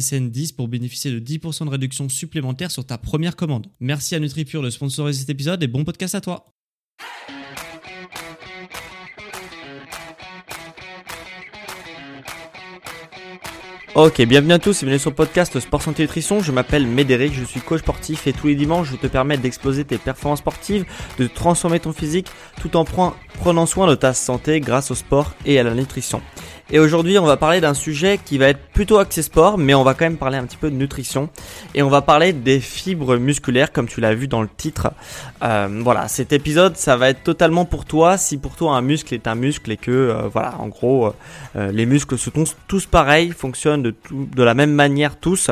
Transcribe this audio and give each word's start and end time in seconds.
SSN 0.00 0.30
10 0.30 0.52
pour 0.52 0.68
bénéficier 0.68 1.10
de 1.10 1.20
10% 1.20 1.66
de 1.66 1.70
réduction 1.70 2.08
supplémentaire 2.08 2.70
sur 2.70 2.84
ta 2.84 2.98
première 2.98 3.36
commande. 3.36 3.68
Merci 3.80 4.14
à 4.14 4.18
NutriPure 4.18 4.62
de 4.62 4.70
sponsoriser 4.70 5.20
cet 5.20 5.30
épisode 5.30 5.62
et 5.62 5.68
bon 5.68 5.84
podcast 5.84 6.14
à 6.14 6.20
toi. 6.20 6.46
Ok, 13.96 14.20
bienvenue 14.22 14.54
à 14.54 14.58
tous 14.58 14.82
et 14.82 14.86
bienvenue 14.86 14.98
sur 14.98 15.10
le 15.10 15.14
podcast 15.14 15.60
Sport 15.60 15.80
Santé 15.80 16.02
Nutrition. 16.02 16.40
Je 16.40 16.50
m'appelle 16.50 16.84
Médéric, 16.84 17.32
je 17.32 17.44
suis 17.44 17.60
coach 17.60 17.78
sportif 17.78 18.26
et 18.26 18.32
tous 18.32 18.48
les 18.48 18.56
dimanches 18.56 18.90
je 18.90 18.96
te 18.96 19.06
permets 19.06 19.38
d'exploser 19.38 19.84
tes 19.84 19.98
performances 19.98 20.40
sportives, 20.40 20.84
de 21.20 21.28
transformer 21.28 21.78
ton 21.78 21.92
physique 21.92 22.26
tout 22.60 22.76
en 22.76 22.84
prenant 22.84 23.66
soin 23.66 23.86
de 23.86 23.94
ta 23.94 24.12
santé 24.12 24.58
grâce 24.58 24.90
au 24.90 24.96
sport 24.96 25.34
et 25.46 25.60
à 25.60 25.62
la 25.62 25.74
nutrition. 25.74 26.20
Et 26.70 26.78
aujourd'hui, 26.78 27.18
on 27.18 27.26
va 27.26 27.36
parler 27.36 27.60
d'un 27.60 27.74
sujet 27.74 28.18
qui 28.24 28.38
va 28.38 28.48
être 28.48 28.60
plutôt 28.72 28.98
axé 28.98 29.20
sport, 29.20 29.58
mais 29.58 29.74
on 29.74 29.84
va 29.84 29.92
quand 29.92 30.06
même 30.06 30.16
parler 30.16 30.38
un 30.38 30.46
petit 30.46 30.56
peu 30.56 30.70
de 30.70 30.76
nutrition. 30.76 31.28
Et 31.74 31.82
on 31.82 31.90
va 31.90 32.00
parler 32.00 32.32
des 32.32 32.58
fibres 32.58 33.16
musculaires, 33.16 33.70
comme 33.70 33.86
tu 33.86 34.00
l'as 34.00 34.14
vu 34.14 34.28
dans 34.28 34.40
le 34.40 34.48
titre. 34.48 34.92
Euh, 35.42 35.68
voilà, 35.82 36.08
cet 36.08 36.32
épisode, 36.32 36.76
ça 36.76 36.96
va 36.96 37.10
être 37.10 37.22
totalement 37.22 37.66
pour 37.66 37.84
toi. 37.84 38.16
Si 38.16 38.38
pour 38.38 38.56
toi 38.56 38.76
un 38.76 38.80
muscle 38.80 39.12
est 39.12 39.26
un 39.26 39.34
muscle 39.34 39.70
et 39.72 39.76
que, 39.76 39.90
euh, 39.90 40.28
voilà, 40.32 40.54
en 40.58 40.68
gros, 40.68 41.12
euh, 41.54 41.70
les 41.70 41.84
muscles 41.84 42.16
sont 42.16 42.44
tous, 42.66 42.86
pareils, 42.86 43.32
fonctionnent 43.32 43.82
de, 43.82 43.94
de 44.10 44.42
la 44.42 44.54
même 44.54 44.72
manière 44.72 45.16
tous. 45.16 45.50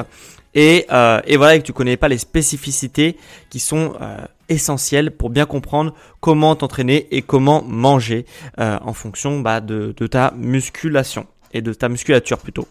Et, 0.55 0.87
et, 1.27 1.37
voilà, 1.37 1.59
que 1.59 1.63
tu 1.63 1.73
connais 1.73 1.97
pas 1.97 2.09
les 2.09 2.19
spécificités 2.19 3.17
qui 3.49 3.59
sont 3.59 3.95
essentiel 4.53 5.11
pour 5.11 5.31
bien 5.31 5.47
comprendre 5.47 5.95
comment 6.21 6.55
t'entraîner 6.57 7.09
et 7.11 7.23
comment 7.23 7.63
manger 7.63 8.27
euh, 8.59 8.79
en 8.83 8.93
fonction 8.93 9.41
bah, 9.41 9.61
de, 9.61 9.95
de 9.97 10.07
ta 10.07 10.33
musculation 10.37 11.27
et 11.53 11.63
de 11.63 11.73
ta 11.73 11.89
musculature 11.89 12.39
plutôt. 12.39 12.67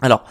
Alors, 0.00 0.24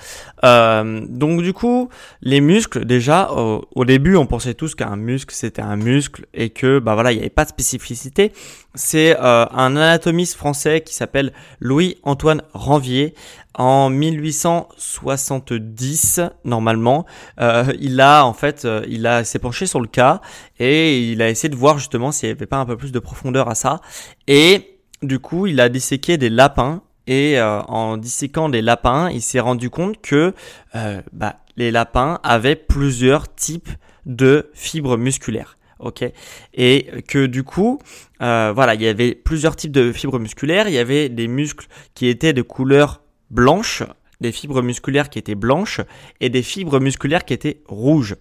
euh, 0.44 1.06
donc 1.08 1.42
du 1.42 1.54
coup, 1.54 1.88
les 2.22 2.42
muscles, 2.42 2.84
déjà, 2.86 3.32
au, 3.32 3.86
début, 3.86 4.18
on 4.18 4.26
pensait 4.26 4.54
tous 4.54 4.76
qu'un 4.76 4.98
muscle, 4.98 5.34
c'était 5.34 5.62
un 5.62 5.78
muscle 5.78 6.26
et 6.34 6.50
que, 6.50 6.80
bah 6.80 6.96
voilà, 6.96 7.14
il 7.14 7.16
n'y 7.16 7.22
avait 7.22 7.30
pas 7.30 7.46
de 7.46 7.50
spécificité. 7.50 8.34
C'est 8.76 9.16
euh, 9.18 9.46
un 9.52 9.78
anatomiste 9.78 10.36
français 10.36 10.82
qui 10.82 10.94
s'appelle 10.94 11.32
Louis-Antoine 11.60 12.42
Ranvier. 12.54 13.14
En 13.56 13.90
1870, 13.90 16.20
normalement, 16.44 17.06
euh, 17.40 17.72
il 17.80 18.02
a 18.02 18.26
en 18.26 18.34
fait, 18.34 18.68
il 18.88 19.06
a 19.06 19.24
s'est 19.24 19.38
penché 19.38 19.68
sur 19.68 19.80
le 19.80 19.86
cas 19.88 20.22
et 20.58 21.12
il 21.12 21.22
a 21.22 21.30
essayé 21.30 21.50
de 21.50 21.56
voir 21.56 21.78
justement 21.78 22.12
s'il 22.12 22.30
n'y 22.30 22.34
avait 22.34 22.48
pas 22.48 22.58
un 22.58 22.66
peu 22.66 22.78
plus 22.78 22.92
de 22.92 22.98
profondeur 22.98 23.50
à 23.50 23.56
ça. 23.56 23.80
Et 24.28 24.80
du 25.04 25.20
coup, 25.20 25.46
il 25.46 25.62
a 25.62 25.70
disséqué 25.70 26.18
des 26.18 26.32
lapins 26.32 26.82
et 27.08 27.40
euh, 27.40 27.62
en 27.64 27.98
disséquant 27.98 28.50
des 28.50 28.62
lapins, 28.62 29.10
il 29.10 29.22
s'est 29.22 29.40
rendu 29.40 29.70
compte 29.70 30.02
que 30.02 30.34
euh, 30.76 31.02
bah, 31.12 31.38
les 31.58 31.72
lapins 31.72 32.20
avaient 32.24 32.56
plusieurs 32.56 33.34
types 33.34 33.70
de 34.06 34.50
fibres 34.54 34.98
musculaires. 34.98 35.58
Ok, 35.80 36.06
et 36.54 37.04
que 37.10 37.26
du 37.26 37.44
coup, 37.44 37.78
euh, 38.22 38.54
voilà, 38.56 38.74
il 38.74 38.82
y 38.82 38.88
avait 38.88 39.14
plusieurs 39.16 39.58
types 39.58 39.72
de 39.72 39.92
fibres 39.92 40.18
musculaires. 40.18 40.70
Il 40.70 40.74
y 40.74 40.78
avait 40.78 41.10
des 41.10 41.28
muscles 41.28 41.68
qui 41.94 42.08
étaient 42.08 42.32
de 42.32 42.42
couleur 42.42 43.02
blanche, 43.32 43.84
des 44.22 44.32
fibres 44.32 44.62
musculaires 44.62 45.10
qui 45.10 45.20
étaient 45.20 45.36
blanches 45.36 45.82
et 46.22 46.30
des 46.30 46.42
fibres 46.42 46.80
musculaires 46.80 47.26
qui 47.26 47.34
étaient 47.34 47.62
rouges. 47.68 48.16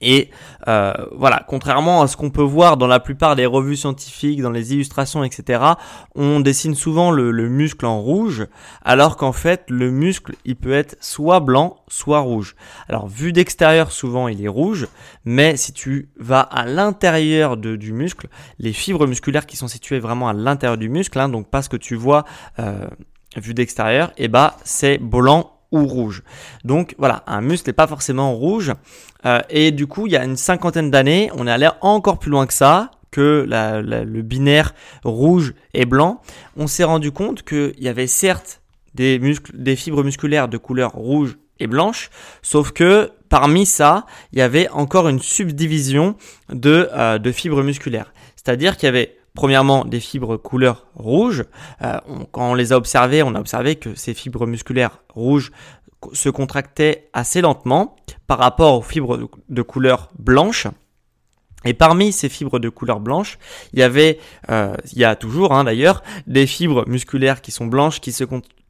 Et 0.00 0.30
euh, 0.68 0.92
voilà, 1.12 1.44
contrairement 1.46 2.02
à 2.02 2.08
ce 2.08 2.16
qu'on 2.16 2.30
peut 2.30 2.42
voir 2.42 2.76
dans 2.76 2.86
la 2.86 3.00
plupart 3.00 3.36
des 3.36 3.46
revues 3.46 3.76
scientifiques, 3.76 4.42
dans 4.42 4.50
les 4.50 4.74
illustrations, 4.74 5.24
etc., 5.24 5.62
on 6.14 6.40
dessine 6.40 6.74
souvent 6.74 7.10
le, 7.10 7.32
muscle 7.48 7.86
en 7.86 8.00
rouge, 8.00 8.46
alors 8.84 9.16
qu'en 9.16 9.32
fait 9.32 9.64
le 9.68 9.90
muscle 9.90 10.34
il 10.44 10.56
peut 10.56 10.72
être 10.72 10.96
soit 11.00 11.40
blanc, 11.40 11.76
soit 11.88 12.20
rouge. 12.20 12.56
Alors 12.88 13.08
vu 13.08 13.32
d'extérieur 13.32 13.92
souvent 13.92 14.28
il 14.28 14.44
est 14.44 14.48
rouge, 14.48 14.88
mais 15.24 15.56
si 15.56 15.72
tu 15.72 16.10
vas 16.18 16.40
à 16.40 16.66
l'intérieur 16.66 17.56
du 17.56 17.92
muscle, 17.92 18.28
les 18.58 18.72
fibres 18.72 19.06
musculaires 19.06 19.46
qui 19.46 19.56
sont 19.56 19.68
situées 19.68 20.00
vraiment 20.00 20.28
à 20.28 20.32
l'intérieur 20.32 20.78
du 20.78 20.88
muscle, 20.88 21.18
hein, 21.18 21.28
donc 21.28 21.48
pas 21.48 21.62
ce 21.62 21.68
que 21.68 21.76
tu 21.76 21.94
vois 21.94 22.24
euh, 22.58 22.86
vu 23.36 23.54
d'extérieur, 23.54 24.12
eh 24.16 24.28
bah 24.28 24.56
c'est 24.64 24.98
blanc 24.98 25.53
ou 25.74 25.86
rouge. 25.86 26.22
Donc 26.64 26.94
voilà, 26.98 27.22
un 27.26 27.40
muscle 27.40 27.68
n'est 27.68 27.74
pas 27.74 27.86
forcément 27.86 28.34
rouge. 28.34 28.72
Euh, 29.26 29.40
et 29.50 29.70
du 29.70 29.86
coup, 29.86 30.06
il 30.06 30.12
y 30.12 30.16
a 30.16 30.24
une 30.24 30.36
cinquantaine 30.36 30.90
d'années, 30.90 31.30
on 31.36 31.46
est 31.46 31.50
allé 31.50 31.68
encore 31.80 32.18
plus 32.18 32.30
loin 32.30 32.46
que 32.46 32.52
ça, 32.52 32.90
que 33.10 33.46
le 33.48 34.22
binaire 34.22 34.74
rouge 35.04 35.54
et 35.72 35.86
blanc. 35.86 36.20
On 36.56 36.66
s'est 36.66 36.84
rendu 36.84 37.12
compte 37.12 37.42
qu'il 37.42 37.74
y 37.78 37.88
avait 37.88 38.08
certes 38.08 38.60
des, 38.94 39.18
muscles, 39.18 39.52
des 39.54 39.76
fibres 39.76 40.02
musculaires 40.02 40.48
de 40.48 40.56
couleur 40.56 40.92
rouge 40.92 41.36
et 41.60 41.66
blanche, 41.66 42.10
sauf 42.42 42.72
que 42.72 43.12
parmi 43.28 43.66
ça, 43.66 44.06
il 44.32 44.38
y 44.38 44.42
avait 44.42 44.68
encore 44.70 45.08
une 45.08 45.20
subdivision 45.20 46.16
de, 46.52 46.88
euh, 46.92 47.18
de 47.18 47.32
fibres 47.32 47.62
musculaires. 47.62 48.12
C'est-à-dire 48.36 48.76
qu'il 48.76 48.86
y 48.86 48.88
avait 48.88 49.16
Premièrement, 49.34 49.84
des 49.84 49.98
fibres 49.98 50.36
couleur 50.36 50.86
rouge. 50.94 51.44
Euh, 51.82 51.98
quand 52.30 52.52
on 52.52 52.54
les 52.54 52.72
a 52.72 52.76
observées, 52.76 53.22
on 53.24 53.34
a 53.34 53.40
observé 53.40 53.74
que 53.74 53.94
ces 53.96 54.14
fibres 54.14 54.46
musculaires 54.46 55.02
rouges 55.12 55.50
se 56.12 56.28
contractaient 56.28 57.08
assez 57.12 57.40
lentement 57.40 57.96
par 58.26 58.38
rapport 58.38 58.78
aux 58.78 58.82
fibres 58.82 59.28
de 59.48 59.62
couleur 59.62 60.10
blanche. 60.18 60.68
Et 61.64 61.74
parmi 61.74 62.12
ces 62.12 62.28
fibres 62.28 62.58
de 62.58 62.68
couleur 62.68 63.00
blanche, 63.00 63.38
il 63.72 63.80
y 63.80 63.82
avait, 63.82 64.20
euh, 64.50 64.76
il 64.92 64.98
y 64.98 65.04
a 65.04 65.16
toujours 65.16 65.52
hein, 65.52 65.64
d'ailleurs, 65.64 66.02
des 66.26 66.46
fibres 66.46 66.86
musculaires 66.86 67.40
qui 67.40 67.50
sont 67.50 67.66
blanches, 67.66 68.00
qui 68.00 68.12
se, 68.12 68.24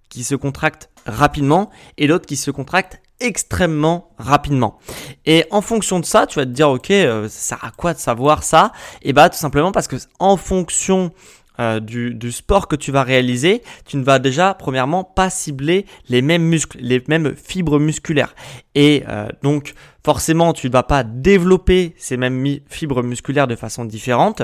qui 0.09 0.25
se 0.25 0.35
contractent 0.35 0.91
rapidement, 1.05 1.71
et 1.99 2.07
d'autres 2.07 2.27
qui 2.27 2.37
se 2.37 2.51
contractent 2.51 3.03
extrêmement 3.25 4.11
rapidement. 4.19 4.79
Et 5.25 5.47
en 5.51 5.63
fonction 5.63 5.99
de 5.99 6.05
ça, 6.05 6.27
tu 6.27 6.39
vas 6.39 6.45
te 6.45 6.51
dire, 6.51 6.69
ok, 6.69 6.91
euh, 6.91 7.29
ça 7.29 7.57
sert 7.57 7.65
à 7.65 7.71
quoi 7.71 7.95
de 7.95 7.99
savoir 7.99 8.43
ça? 8.43 8.71
Et 9.03 9.15
bah 9.15 9.31
tout 9.31 9.39
simplement 9.39 9.73
parce 9.73 9.89
que 9.89 9.97
en 10.19 10.37
fonction 10.37 11.11
euh, 11.59 11.81
du, 11.81 12.33
sport 12.33 12.69
que 12.69 12.77
tu 12.77 12.93
vas 12.93 13.03
réaliser, 13.03 13.63
tu 13.87 13.97
ne 13.97 14.05
vas 14.05 14.19
déjà 14.19 14.53
premièrement 14.53 15.05
pas 15.05 15.31
cibler 15.31 15.87
les 16.11 16.21
mêmes 16.21 16.43
muscles, 16.43 16.79
les 16.81 17.03
mêmes 17.09 17.35
fibres 17.35 17.79
musculaires. 17.79 18.35
Et 18.75 19.05
euh, 19.09 19.29
donc 19.43 19.73
forcément 20.05 20.53
tu 20.53 20.67
ne 20.67 20.73
vas 20.73 20.83
pas 20.83 21.03
développer 21.03 21.95
ces 21.97 22.19
mêmes 22.19 22.45
fibres 22.69 23.03
musculaires 23.03 23.47
de 23.47 23.57
façon 23.57 23.87
différente. 23.87 24.43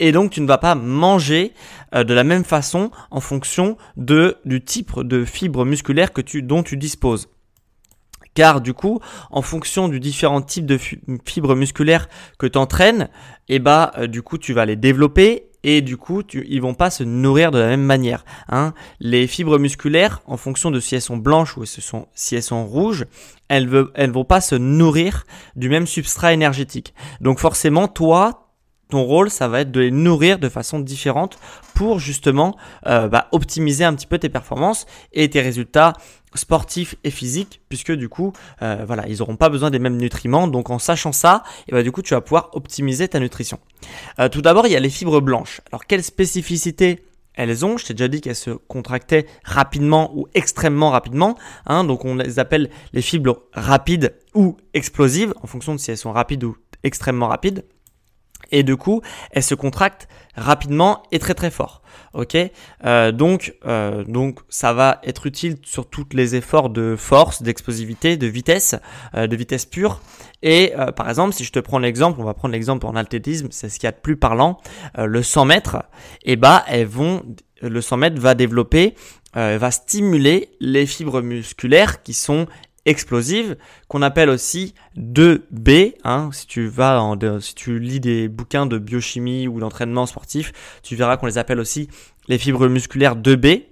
Et 0.00 0.12
donc 0.12 0.32
tu 0.32 0.42
ne 0.42 0.46
vas 0.46 0.58
pas 0.58 0.74
manger 0.74 1.54
de 1.94 2.12
la 2.12 2.24
même 2.24 2.44
façon 2.44 2.90
en 3.10 3.20
fonction 3.20 3.78
de, 3.96 4.36
du 4.44 4.62
type 4.62 5.00
de 5.00 5.24
fibres 5.24 5.64
musculaires 5.64 6.10
dont 6.42 6.62
tu 6.62 6.76
disposes. 6.76 7.28
Car 8.38 8.60
du 8.60 8.72
coup, 8.72 9.00
en 9.32 9.42
fonction 9.42 9.88
du 9.88 9.98
différent 9.98 10.40
type 10.42 10.64
de 10.64 10.78
fibres 10.78 11.56
musculaires 11.56 12.08
que 12.38 12.46
tu 12.46 12.56
entraînes, 12.56 13.08
et 13.48 13.56
eh 13.56 13.58
bah 13.58 13.92
du 14.06 14.22
coup 14.22 14.38
tu 14.38 14.52
vas 14.52 14.64
les 14.64 14.76
développer 14.76 15.48
et 15.64 15.80
du 15.80 15.96
coup 15.96 16.22
tu, 16.22 16.46
ils 16.48 16.62
vont 16.62 16.74
pas 16.74 16.90
se 16.90 17.02
nourrir 17.02 17.50
de 17.50 17.58
la 17.58 17.66
même 17.66 17.82
manière. 17.82 18.24
Hein. 18.48 18.74
Les 19.00 19.26
fibres 19.26 19.58
musculaires, 19.58 20.22
en 20.24 20.36
fonction 20.36 20.70
de 20.70 20.78
si 20.78 20.94
elles 20.94 21.02
sont 21.02 21.16
blanches 21.16 21.56
ou 21.56 21.64
si 21.64 22.36
elles 22.36 22.42
sont 22.44 22.64
rouges, 22.64 23.06
elles 23.48 23.68
ne 23.68 24.12
vont 24.12 24.24
pas 24.24 24.40
se 24.40 24.54
nourrir 24.54 25.24
du 25.56 25.68
même 25.68 25.88
substrat 25.88 26.32
énergétique. 26.32 26.94
Donc 27.20 27.40
forcément, 27.40 27.88
toi, 27.88 28.47
ton 28.88 29.02
rôle, 29.02 29.30
ça 29.30 29.48
va 29.48 29.60
être 29.60 29.70
de 29.70 29.80
les 29.80 29.90
nourrir 29.90 30.38
de 30.38 30.48
façon 30.48 30.80
différente 30.80 31.38
pour 31.74 31.98
justement 31.98 32.56
euh, 32.86 33.08
bah, 33.08 33.28
optimiser 33.32 33.84
un 33.84 33.94
petit 33.94 34.06
peu 34.06 34.18
tes 34.18 34.28
performances 34.28 34.86
et 35.12 35.28
tes 35.28 35.40
résultats 35.40 35.92
sportifs 36.34 36.96
et 37.04 37.10
physiques, 37.10 37.60
puisque 37.68 37.92
du 37.92 38.08
coup, 38.08 38.32
euh, 38.62 38.84
voilà, 38.86 39.06
ils 39.08 39.18
n'auront 39.18 39.36
pas 39.36 39.48
besoin 39.48 39.70
des 39.70 39.78
mêmes 39.78 39.96
nutriments. 39.96 40.48
Donc 40.48 40.70
en 40.70 40.78
sachant 40.78 41.12
ça, 41.12 41.42
et 41.68 41.72
bah, 41.72 41.82
du 41.82 41.92
coup, 41.92 42.02
tu 42.02 42.14
vas 42.14 42.20
pouvoir 42.20 42.50
optimiser 42.52 43.08
ta 43.08 43.20
nutrition. 43.20 43.58
Euh, 44.18 44.28
tout 44.28 44.42
d'abord, 44.42 44.66
il 44.66 44.72
y 44.72 44.76
a 44.76 44.80
les 44.80 44.90
fibres 44.90 45.20
blanches. 45.20 45.60
Alors 45.70 45.86
quelle 45.86 46.02
spécificité 46.02 47.04
elles 47.34 47.64
ont? 47.64 47.76
Je 47.76 47.86
t'ai 47.86 47.94
déjà 47.94 48.08
dit 48.08 48.20
qu'elles 48.20 48.36
se 48.36 48.50
contractaient 48.50 49.26
rapidement 49.44 50.10
ou 50.14 50.26
extrêmement 50.34 50.90
rapidement. 50.90 51.36
Hein, 51.66 51.84
donc 51.84 52.04
on 52.04 52.16
les 52.16 52.38
appelle 52.38 52.70
les 52.92 53.02
fibres 53.02 53.42
rapides 53.52 54.14
ou 54.34 54.56
explosives 54.74 55.34
en 55.42 55.46
fonction 55.46 55.74
de 55.74 55.80
si 55.80 55.90
elles 55.90 55.98
sont 55.98 56.12
rapides 56.12 56.44
ou 56.44 56.56
extrêmement 56.82 57.28
rapides 57.28 57.64
et 58.50 58.62
du 58.62 58.76
coup, 58.76 59.02
elle 59.30 59.42
se 59.42 59.54
contracte 59.54 60.08
rapidement 60.36 61.02
et 61.10 61.18
très 61.18 61.34
très 61.34 61.50
fort. 61.50 61.82
Ok, 62.14 62.36
euh, 62.84 63.12
donc 63.12 63.54
euh, 63.66 64.02
donc 64.04 64.40
ça 64.48 64.72
va 64.72 65.00
être 65.04 65.26
utile 65.26 65.56
sur 65.62 65.88
tous 65.88 66.06
les 66.12 66.36
efforts 66.36 66.70
de 66.70 66.96
force, 66.96 67.42
d'explosivité, 67.42 68.16
de 68.16 68.26
vitesse, 68.26 68.76
euh, 69.14 69.26
de 69.26 69.36
vitesse 69.36 69.66
pure. 69.66 70.00
Et 70.42 70.72
par 70.94 71.08
exemple, 71.08 71.34
si 71.34 71.42
je 71.42 71.50
te 71.50 71.58
prends 71.58 71.80
l'exemple, 71.80 72.20
on 72.20 72.24
va 72.24 72.32
prendre 72.32 72.52
l'exemple 72.52 72.86
en 72.86 72.94
athlétisme, 72.94 73.48
c'est 73.50 73.68
ce 73.68 73.80
qu'il 73.80 73.88
y 73.88 73.88
a 73.88 73.92
de 73.92 73.96
plus 73.96 74.16
parlant, 74.16 74.58
le 74.96 75.20
100 75.20 75.46
mètres. 75.46 75.78
Et 76.22 76.34
eh 76.34 76.36
bah, 76.36 76.64
elles 76.68 76.86
vont, 76.86 77.24
le 77.60 77.80
100 77.80 77.96
mètres 77.96 78.20
va 78.20 78.36
développer, 78.36 78.94
va 79.34 79.70
stimuler 79.72 80.50
les 80.60 80.86
fibres 80.86 81.22
musculaires 81.22 82.04
qui 82.04 82.14
sont 82.14 82.46
explosive 82.88 83.56
qu'on 83.88 84.02
appelle 84.02 84.30
aussi 84.30 84.74
2B. 84.96 85.94
Hein, 86.04 86.30
si 86.32 86.46
tu 86.46 87.78
lis 87.78 88.00
des 88.00 88.28
bouquins 88.28 88.66
de 88.66 88.78
biochimie 88.78 89.46
ou 89.46 89.60
d'entraînement 89.60 90.06
sportif, 90.06 90.52
tu 90.82 90.96
verras 90.96 91.16
qu'on 91.16 91.26
les 91.26 91.38
appelle 91.38 91.60
aussi 91.60 91.88
les 92.28 92.38
fibres 92.38 92.68
musculaires 92.68 93.16
2B. 93.16 93.64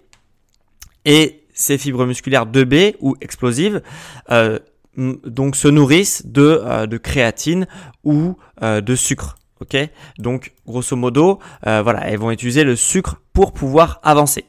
Et 1.04 1.46
ces 1.56 1.78
fibres 1.78 2.04
musculaires 2.04 2.46
2B 2.46 2.96
ou 3.00 3.16
explosives 3.20 3.82
euh, 4.30 4.58
donc 4.96 5.56
se 5.56 5.68
nourrissent 5.68 6.26
de, 6.26 6.60
euh, 6.62 6.98
créatine 6.98 7.66
ou 8.04 8.36
euh, 8.62 8.80
de 8.80 8.94
sucre. 8.94 9.36
Ok, 9.60 9.74
donc 10.18 10.52
grosso 10.66 10.94
modo, 10.96 11.38
voilà, 11.62 12.06
elles 12.06 12.18
vont 12.18 12.30
utiliser 12.30 12.62
le 12.62 12.76
sucre 12.76 13.22
pour 13.32 13.54
pouvoir 13.54 14.00
avancer. 14.02 14.44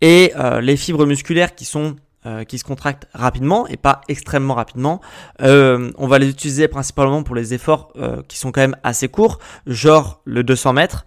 Et 0.00 0.32
les 0.60 0.76
fibres 0.76 1.06
musculaires 1.06 1.56
qui 1.56 1.64
sont 1.64 1.96
euh, 2.26 2.44
qui 2.44 2.58
se 2.58 2.64
contractent 2.64 3.06
rapidement 3.12 3.66
et 3.66 3.76
pas 3.76 4.00
extrêmement 4.08 4.54
rapidement. 4.54 5.02
Euh, 5.42 5.92
on 5.98 6.06
va 6.06 6.18
les 6.18 6.30
utiliser 6.30 6.68
principalement 6.68 7.22
pour 7.22 7.34
les 7.34 7.52
efforts 7.52 7.92
euh, 7.96 8.22
qui 8.28 8.38
sont 8.38 8.50
quand 8.50 8.62
même 8.62 8.76
assez 8.82 9.08
courts, 9.08 9.40
genre 9.66 10.22
le 10.24 10.42
200 10.42 10.72
mètres 10.72 11.04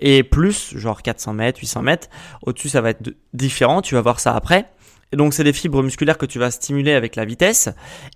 et 0.00 0.24
plus, 0.24 0.76
genre 0.76 1.02
400 1.02 1.34
mètres, 1.34 1.60
800 1.60 1.82
mètres. 1.82 2.08
Au-dessus, 2.42 2.68
ça 2.68 2.80
va 2.80 2.90
être 2.90 3.14
différent. 3.32 3.80
Tu 3.80 3.94
vas 3.94 4.00
voir 4.00 4.18
ça 4.18 4.34
après. 4.34 4.66
Et 5.12 5.16
donc, 5.16 5.34
c'est 5.34 5.44
des 5.44 5.52
fibres 5.52 5.84
musculaires 5.84 6.18
que 6.18 6.26
tu 6.26 6.40
vas 6.40 6.50
stimuler 6.50 6.94
avec 6.94 7.14
la 7.14 7.24
vitesse. 7.24 7.68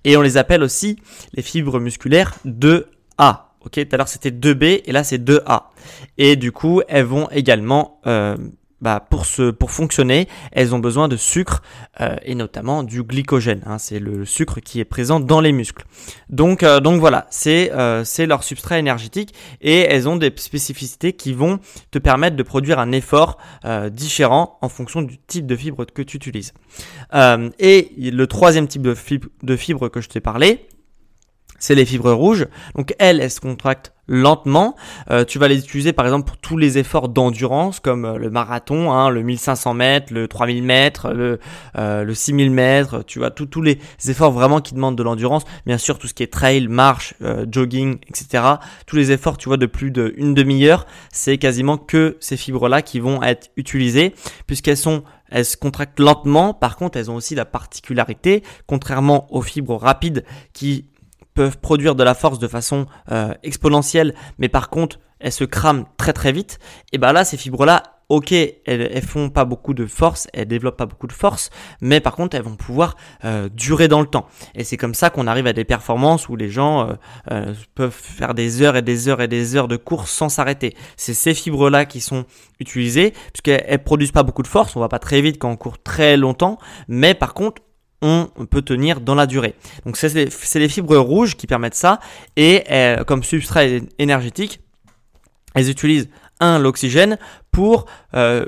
Et 0.03 0.17
on 0.17 0.21
les 0.21 0.37
appelle 0.37 0.65
aussi 0.65 0.99
les 1.35 1.43
fibres 1.43 1.79
musculaires 1.79 2.35
2A. 2.47 3.43
Ok, 3.65 3.73
tout 3.75 3.89
à 3.93 3.97
l'heure 3.97 4.09
c'était 4.09 4.31
2B 4.31 4.83
et 4.85 4.93
là 4.93 5.05
c'est 5.05 5.19
2A. 5.19 5.67
Et 6.19 6.35
du 6.35 6.51
coup, 6.51 6.83
elles 6.89 7.05
vont 7.05 7.29
également 7.31 8.01
bah, 8.85 9.03
pour, 9.09 9.25
fonctionner, 9.71 10.29
elles 10.53 10.75
ont 10.75 10.79
besoin 10.79 11.09
de 11.09 11.17
sucre 11.17 11.63
euh, 12.03 12.17
et 12.23 12.35
notamment 12.35 12.83
du 12.83 13.03
glycogène. 13.03 13.63
Hein, 13.65 13.79
c'est 13.79 13.99
le 13.99 14.27
sucre 14.27 14.61
qui 14.61 14.79
est 14.79 14.85
présent 14.85 15.21
dans 15.21 15.41
les 15.41 15.53
muscles. 15.53 15.87
Donc, 16.29 16.63
euh, 16.63 16.81
voilà, 16.99 17.27
c'est 17.31 17.73
euh, 17.73 18.05
c'est 18.05 18.27
leur 18.27 18.45
substrat 18.45 18.79
énergétique 18.79 19.35
et 19.63 19.79
elles 19.79 20.07
ont 20.07 20.17
des 20.17 20.31
spécificités 20.37 21.15
qui 21.15 21.33
vont 21.33 21.61
te 21.93 21.99
permettre 21.99 22.37
de 22.37 22.43
produire 22.43 22.79
un 22.79 22.93
effort 22.93 23.39
différent 23.91 24.59
en 24.61 24.69
fonction 24.69 25.01
du 25.01 25.17
type 25.17 25.47
de 25.47 25.57
fibre 25.57 25.87
que 25.87 26.03
tu 26.03 26.19
utilises. 26.19 26.53
et 27.59 27.91
le 27.97 28.27
troisième 28.27 28.69
type 28.69 28.83
de 28.83 29.57
fibre 29.57 29.89
que 29.89 30.03
je 30.03 30.09
t'ai 30.11 30.21
parlé, 30.21 30.69
c'est 31.65 31.75
les 31.75 31.87
fibres 31.87 32.13
rouges. 32.13 32.47
Donc 32.77 32.95
elles, 32.99 33.23
elles 33.23 33.31
se 33.31 33.41
contractent 33.41 33.95
lentement. 34.07 34.77
Euh, 35.11 35.25
tu 35.25 35.39
vas 35.39 35.49
les 35.49 35.61
utiliser 35.61 35.95
par 35.95 36.05
exemple 36.05 36.29
pour 36.29 36.37
tous 36.37 36.59
les 36.59 36.77
efforts 36.77 37.09
d'endurance 37.09 37.81
comme 37.81 38.05
euh, 38.05 38.19
le 38.19 38.29
marathon, 38.29 38.93
hein, 38.93 39.09
le 39.09 39.23
1500 39.23 39.73
mètres, 39.73 40.13
le 40.13 40.29
3000 40.29 40.63
mètres, 40.63 41.11
le, 41.15 41.41
euh, 41.79 42.05
le 42.05 42.15
6000 42.15 42.51
mètres. 42.51 43.03
Tu 43.07 43.19
vois 43.19 43.31
tous 43.31 43.63
les 43.63 43.79
efforts 44.07 44.33
vraiment 44.33 44.61
qui 44.61 44.75
demandent 44.75 44.99
de 44.99 45.03
l'endurance. 45.03 45.45
Bien 45.65 45.79
sûr 45.79 45.99
tout 45.99 46.07
ce 46.07 46.13
qui 46.13 46.23
est 46.23 46.31
trail, 46.31 46.69
marche, 46.69 47.15
jogging, 47.51 47.97
etc. 48.09 48.45
Tous 48.87 48.97
les 48.97 49.11
efforts 49.11 49.39
tu 49.39 49.49
vois 49.49 49.57
de 49.57 49.65
plus 49.65 49.91
d'une 49.91 50.35
demi-heure, 50.35 50.87
c'est 51.13 51.39
quasiment 51.39 51.79
que 51.79 52.19
ces 52.21 52.37
fibres 52.37 52.69
là 52.69 52.83
qui 52.83 53.01
vont 53.01 53.23
être 53.23 53.49
utilisées 53.57 54.15
puisqu'elles 54.47 54.77
sont 54.77 55.03
elles 55.31 55.47
se 55.47 55.57
contractent 55.57 55.99
lentement. 55.99 56.53
Par 56.53 56.77
contre, 56.77 56.99
elles 56.99 57.11
ont 57.11 57.17
aussi 57.17 57.35
la 57.35 57.47
particularité, 57.47 58.43
contrairement 58.67 59.27
aux 59.35 59.43
fibres 59.43 59.77
rapides 59.77 60.25
qui 60.53 60.85
peuvent 61.35 61.59
produire 61.59 61.95
de 61.95 62.05
la 62.05 62.15
force 62.15 62.39
de 62.39 62.49
façon 62.49 62.87
euh, 63.13 63.35
exponentielle, 63.43 64.15
mais 64.39 64.49
par 64.49 64.71
contre 64.71 65.01
elles 65.21 65.33
se 65.33 65.45
crament 65.45 65.87
très 65.97 66.13
très 66.13 66.33
vite, 66.33 66.59
et 66.93 66.99
ben 66.99 67.13
là 67.13 67.25
ces 67.25 67.37
fibres 67.37 67.65
là, 67.65 67.83
ok, 68.09 68.33
elles, 68.33 68.57
elles 68.67 69.03
font 69.03 69.31
pas 69.31 69.45
beaucoup 69.45 69.73
de 69.75 69.87
force, 69.87 70.29
elles 70.33 70.47
développent 70.47 70.77
pas 70.77 70.87
beaucoup 70.87 71.07
de 71.07 71.13
force, 71.13 71.51
mais 71.81 72.01
par 72.01 72.15
contre 72.15 72.37
elles 72.37 72.43
vont 72.43 72.57
pouvoir 72.57 72.97
euh, 73.25 73.49
durer 73.49 73.89
dans 73.89 74.01
le 74.01 74.07
temps. 74.07 74.27
Et 74.55 74.65
c'est 74.65 74.77
comme 74.77 74.95
ça 74.95 75.11
qu'on 75.11 75.27
arrive 75.27 75.47
à 75.47 75.53
des 75.53 75.65
performances 75.65 76.29
où 76.29 76.37
les 76.37 76.51
gens 76.51 76.91
euh, 77.31 77.55
peuvent 77.75 77.91
faire 77.93 78.35
des 78.35 78.63
heures 78.63 78.77
et 78.77 78.83
des 78.83 79.09
heures 79.09 79.23
et 79.23 79.29
des 79.29 79.57
heures 79.57 79.69
de 79.69 79.77
course 79.77 80.11
sans 80.11 80.29
s'arrêter. 80.29 80.77
C'est 80.97 81.15
ces 81.15 81.35
fibres 81.35 81.71
là 81.71 81.87
qui 81.87 82.01
sont 82.01 82.25
utilisées, 82.61 83.15
puisqu'elles 83.33 83.83
produisent 83.83 84.13
pas 84.13 84.23
beaucoup 84.23 84.43
de 84.43 84.49
force, 84.49 84.77
on 84.77 84.81
va 84.81 84.89
pas 84.89 84.99
très 84.99 85.23
vite 85.23 85.39
quand 85.39 85.51
on 85.51 85.57
court 85.57 85.83
très 85.83 86.17
longtemps, 86.17 86.59
mais 86.89 87.15
par 87.15 87.35
contre 87.35 87.63
on 88.05 88.47
peut 88.47 88.63
tenir 88.63 89.01
dans 89.01 89.15
la 89.15 89.27
durée. 89.27 89.55
Donc 89.87 89.97
c'est 89.97 90.15
les, 90.15 90.69
fibres 90.69 90.97
rouges 90.97 91.37
qui 91.37 91.47
permettent 91.47 91.75
ça 91.75 92.01
et 92.37 92.65
euh, 92.71 93.03
comme 93.05 93.25
substrat 93.25 93.65
énergétique, 93.99 94.61
elles 95.55 95.71
utilisent 95.71 96.09
un 96.41 96.59
l'oxygène 96.59 97.19
pour 97.51 97.87
euh, 98.15 98.47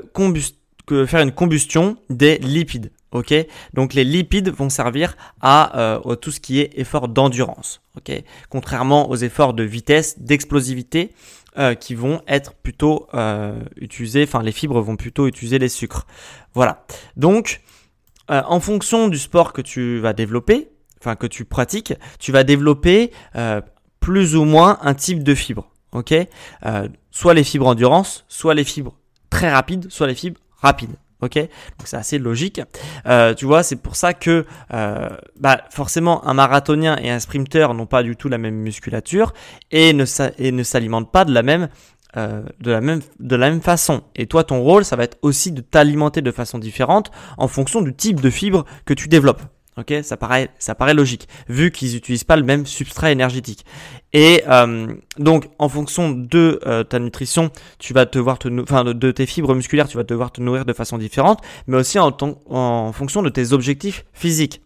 faire 1.07 1.21
une 1.21 1.31
combustion 1.31 1.97
des 2.09 2.37
lipides. 2.37 2.91
Ok, 3.13 3.33
donc 3.73 3.93
les 3.93 4.03
lipides 4.03 4.49
vont 4.49 4.69
servir 4.69 5.15
à 5.39 5.79
euh, 5.79 6.15
tout 6.15 6.29
ce 6.29 6.41
qui 6.41 6.59
est 6.59 6.77
effort 6.77 7.07
d'endurance. 7.07 7.81
Ok, 7.95 8.11
contrairement 8.49 9.09
aux 9.09 9.15
efforts 9.15 9.53
de 9.53 9.63
vitesse, 9.63 10.19
d'explosivité, 10.19 11.13
qui 11.79 11.95
vont 11.95 12.21
être 12.27 12.53
plutôt 12.53 13.07
utilisés. 13.77 14.21
Enfin, 14.21 14.43
les 14.43 14.51
fibres 14.51 14.79
vont 14.79 14.95
plutôt 14.95 15.25
utiliser 15.25 15.57
les 15.57 15.69
sucres. 15.69 16.05
Voilà. 16.53 16.85
Donc 17.15 17.61
euh, 18.29 18.41
en 18.45 18.59
fonction 18.59 19.07
du 19.07 19.17
sport 19.17 19.53
que 19.53 19.61
tu 19.61 19.99
vas 19.99 20.13
développer, 20.13 20.69
enfin 20.99 21.15
que 21.15 21.27
tu 21.27 21.45
pratiques, 21.45 21.93
tu 22.19 22.31
vas 22.31 22.43
développer 22.43 23.11
euh, 23.35 23.61
plus 23.99 24.35
ou 24.35 24.43
moins 24.43 24.79
un 24.81 24.93
type 24.93 25.23
de 25.23 25.35
fibre. 25.35 25.69
Ok? 25.91 26.13
Euh, 26.65 26.87
Soit 27.11 27.33
les 27.33 27.43
fibres 27.43 27.65
endurance, 27.65 28.25
soit 28.27 28.53
les 28.53 28.63
fibres 28.63 28.95
très 29.31 29.51
rapides, 29.51 29.87
soit 29.89 30.05
les 30.05 30.13
fibres 30.13 30.39
rapides. 30.61 30.95
Ok, 31.19 31.33
donc 31.33 31.49
c'est 31.85 31.97
assez 31.97 32.19
logique. 32.19 32.61
tu 33.37 33.45
vois, 33.45 33.63
c'est 33.63 33.77
pour 33.77 33.95
ça 33.95 34.13
que 34.13 34.45
bah, 34.69 35.61
forcément 35.71 36.23
un 36.27 36.35
marathonien 36.35 36.95
et 37.01 37.09
un 37.09 37.19
sprinter 37.19 37.73
n'ont 37.73 37.87
pas 37.87 38.03
du 38.03 38.15
tout 38.15 38.29
la 38.29 38.37
même 38.37 38.53
musculature 38.53 39.33
et 39.71 39.93
ne, 39.93 40.05
et 40.37 40.51
ne 40.51 40.61
s'alimentent 40.61 41.11
pas 41.11 41.25
de 41.25 41.33
la 41.33 41.41
même 41.41 41.69
euh, 42.17 42.41
de, 42.59 42.71
la 42.71 42.81
même, 42.81 43.01
de 43.19 43.35
la 43.35 43.49
même 43.49 43.61
façon. 43.61 44.01
Et 44.15 44.25
toi, 44.27 44.43
ton 44.43 44.61
rôle, 44.61 44.83
ça 44.83 44.95
va 44.95 45.03
être 45.03 45.17
aussi 45.21 45.51
de 45.51 45.61
t'alimenter 45.61 46.21
de 46.21 46.31
façon 46.31 46.57
différente 46.57 47.11
en 47.37 47.47
fonction 47.47 47.81
du 47.81 47.93
type 47.93 48.21
de 48.21 48.29
fibre 48.29 48.65
que 48.85 48.93
tu 48.93 49.07
développes. 49.07 49.41
Ok, 49.77 49.93
ça 50.01 50.17
paraît, 50.17 50.49
ça 50.57 50.73
paraît 50.73 50.95
logique, 50.95 51.27
vu 51.47 51.69
qu'ils 51.69 51.93
n'utilisent 51.93 52.23
pas 52.23 52.35
le 52.35 52.41
même 52.41 52.65
substrat 52.65 53.11
énergétique. 53.11 53.63
Et 54.11 54.41
euh, 54.47 54.87
donc, 55.19 55.49
en 55.59 55.69
fonction 55.69 56.09
de 56.09 56.59
euh, 56.65 56.83
ta 56.83 56.97
nutrition, 56.97 57.51
tu 57.77 57.93
vas 57.93 58.07
te, 58.07 58.17
enfin, 58.17 58.83
de, 58.83 59.11
tes 59.11 59.27
fibres 59.27 59.53
musculaires, 59.53 59.87
tu 59.87 59.97
vas 59.97 60.03
devoir 60.03 60.31
te 60.31 60.41
nourrir 60.41 60.65
de 60.65 60.73
façon 60.73 60.97
différente, 60.97 61.41
mais 61.67 61.77
aussi 61.77 61.99
en 61.99 62.91
fonction 62.91 63.21
de 63.21 63.29
tes 63.29 63.53
objectifs 63.53 64.05
physiques 64.13 64.61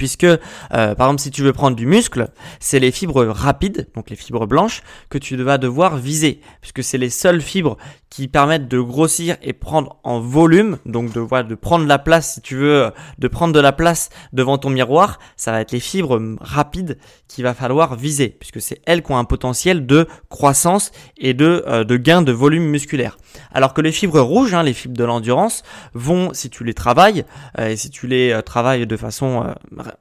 puisque 0.00 0.24
euh, 0.24 0.38
par 0.70 1.08
exemple 1.08 1.20
si 1.20 1.30
tu 1.30 1.42
veux 1.42 1.52
prendre 1.52 1.76
du 1.76 1.84
muscle, 1.84 2.30
c'est 2.58 2.78
les 2.78 2.90
fibres 2.90 3.26
rapides, 3.26 3.86
donc 3.94 4.08
les 4.08 4.16
fibres 4.16 4.46
blanches, 4.46 4.82
que 5.10 5.18
tu 5.18 5.36
vas 5.36 5.58
devoir 5.58 5.98
viser, 5.98 6.40
puisque 6.62 6.82
c'est 6.82 6.96
les 6.96 7.10
seules 7.10 7.42
fibres 7.42 7.76
qui 8.08 8.26
permettent 8.26 8.66
de 8.66 8.80
grossir 8.80 9.36
et 9.42 9.52
prendre 9.52 9.98
en 10.02 10.18
volume, 10.18 10.78
donc 10.84 11.12
de, 11.12 11.42
de 11.42 11.54
prendre 11.54 11.86
la 11.86 11.98
place, 11.98 12.34
si 12.34 12.40
tu 12.40 12.56
veux, 12.56 12.90
de 13.18 13.28
prendre 13.28 13.54
de 13.54 13.60
la 13.60 13.72
place 13.72 14.08
devant 14.32 14.56
ton 14.56 14.70
miroir, 14.70 15.20
ça 15.36 15.52
va 15.52 15.60
être 15.60 15.70
les 15.70 15.80
fibres 15.80 16.18
rapides 16.40 16.98
qu'il 17.28 17.44
va 17.44 17.54
falloir 17.54 17.94
viser, 17.94 18.28
puisque 18.28 18.60
c'est 18.60 18.80
elles 18.86 19.02
qui 19.02 19.12
ont 19.12 19.18
un 19.18 19.24
potentiel 19.24 19.86
de 19.86 20.08
croissance 20.28 20.90
et 21.18 21.34
de, 21.34 21.62
euh, 21.68 21.84
de 21.84 21.96
gain 21.96 22.22
de 22.22 22.32
volume 22.32 22.64
musculaire. 22.64 23.18
Alors 23.52 23.74
que 23.74 23.80
les 23.80 23.92
fibres 23.92 24.20
rouges, 24.20 24.54
hein, 24.54 24.62
les 24.64 24.72
fibres 24.72 24.96
de 24.96 25.04
l'endurance, 25.04 25.62
vont, 25.94 26.32
si 26.32 26.50
tu 26.50 26.64
les 26.64 26.74
travailles, 26.74 27.24
euh, 27.58 27.68
et 27.68 27.76
si 27.76 27.90
tu 27.90 28.08
les 28.08 28.40
travailles 28.44 28.86
de 28.86 28.96
façon 28.96 29.54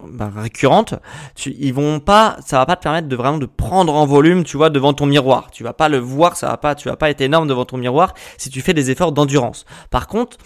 bah, 0.03 0.31
récurrentes, 0.36 0.96
tu, 1.36 1.55
ils 1.60 1.74
vont 1.74 2.00
pas, 2.00 2.38
ça 2.46 2.58
va 2.58 2.65
pas 2.65 2.75
te 2.75 2.84
permettre 2.84 3.08
de 3.08 3.15
vraiment 3.15 3.38
de 3.38 3.46
prendre 3.46 3.93
en 3.93 4.05
volume, 4.05 4.43
tu 4.43 4.58
vois, 4.58 4.69
devant 4.69 4.93
ton 4.93 5.05
miroir. 5.05 5.50
Tu 5.51 5.63
vas 5.63 5.74
pas 5.74 5.89
le 5.89 5.98
voir, 5.98 6.36
ça 6.38 6.48
va 6.48 6.58
pas, 6.58 6.75
tu 6.75 6.89
vas 6.89 6.96
pas 6.96 7.10
être 7.10 7.22
énorme 7.22 7.48
devant 7.48 7.65
ton 7.65 7.77
miroir 7.77 8.13
si 8.38 8.50
tu 8.50 8.62
fais 8.62 8.74
des 8.74 8.91
efforts 8.91 9.12
d'endurance. 9.12 9.65
Par 9.89 10.08
contre, 10.08 10.38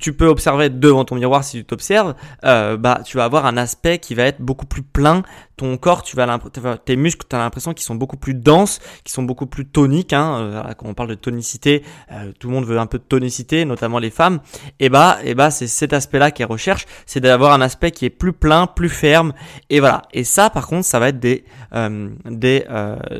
tu 0.00 0.12
peux 0.12 0.26
observer 0.26 0.68
devant 0.68 1.04
ton 1.04 1.14
miroir 1.14 1.44
si 1.44 1.58
tu 1.58 1.64
t'observes, 1.64 2.14
euh, 2.44 2.76
bah 2.76 3.00
tu 3.04 3.16
vas 3.16 3.24
avoir 3.24 3.46
un 3.46 3.56
aspect 3.56 3.98
qui 3.98 4.14
va 4.14 4.24
être 4.24 4.40
beaucoup 4.40 4.66
plus 4.66 4.82
plein. 4.82 5.22
Ton 5.56 5.76
corps, 5.76 6.02
tu 6.02 6.16
vas 6.16 6.38
tes 6.84 6.96
muscles, 6.96 7.26
tu 7.28 7.36
as 7.36 7.38
l'impression 7.38 7.72
qu'ils 7.72 7.84
sont 7.84 7.94
beaucoup 7.94 8.16
plus 8.16 8.34
denses, 8.34 8.80
qu'ils 9.04 9.12
sont 9.12 9.22
beaucoup 9.22 9.46
plus 9.46 9.66
toniques. 9.66 10.12
Hein. 10.12 10.38
Euh, 10.40 10.74
quand 10.74 10.86
on 10.86 10.94
parle 10.94 11.08
de 11.08 11.14
tonicité, 11.14 11.82
euh, 12.12 12.32
tout 12.38 12.48
le 12.48 12.54
monde 12.54 12.64
veut 12.64 12.78
un 12.78 12.86
peu 12.86 12.98
de 12.98 13.04
tonicité, 13.04 13.64
notamment 13.64 13.98
les 13.98 14.10
femmes. 14.10 14.40
Et 14.80 14.88
bah, 14.88 15.18
et 15.24 15.34
bah 15.34 15.50
c'est 15.50 15.66
cet 15.66 15.92
aspect-là 15.92 16.30
qu'ils 16.30 16.46
recherchent, 16.46 16.86
c'est 17.06 17.20
d'avoir 17.20 17.52
un 17.52 17.60
aspect 17.60 17.90
qui 17.90 18.04
est 18.04 18.10
plus 18.10 18.32
plein, 18.32 18.66
plus 18.66 18.88
ferme. 18.88 19.32
Et 19.70 19.80
voilà. 19.80 20.02
Et 20.12 20.24
ça, 20.24 20.50
par 20.50 20.66
contre, 20.66 20.84
ça 20.86 20.98
va 20.98 21.08
être 21.08 21.20
des 21.20 21.44
des 22.24 22.64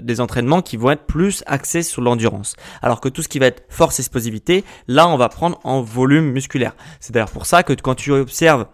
des 0.02 0.20
entraînements 0.20 0.62
qui 0.62 0.76
vont 0.76 0.90
être 0.90 1.04
plus 1.04 1.44
axés 1.46 1.82
sur 1.82 2.02
l'endurance. 2.02 2.56
Alors 2.82 3.00
que 3.00 3.08
tout 3.08 3.22
ce 3.22 3.28
qui 3.28 3.38
va 3.38 3.46
être 3.46 3.64
force, 3.68 3.98
explosivité, 3.98 4.64
là, 4.88 5.08
on 5.08 5.16
va 5.16 5.28
prendre 5.28 5.58
en 5.64 5.82
volume 5.82 6.32
musculaire 6.32 6.56
c'est 7.00 7.12
d'ailleurs 7.12 7.30
pour 7.30 7.46
ça 7.46 7.62
que 7.62 7.72
quand 7.72 7.94
tu 7.94 8.12
observes 8.12 8.66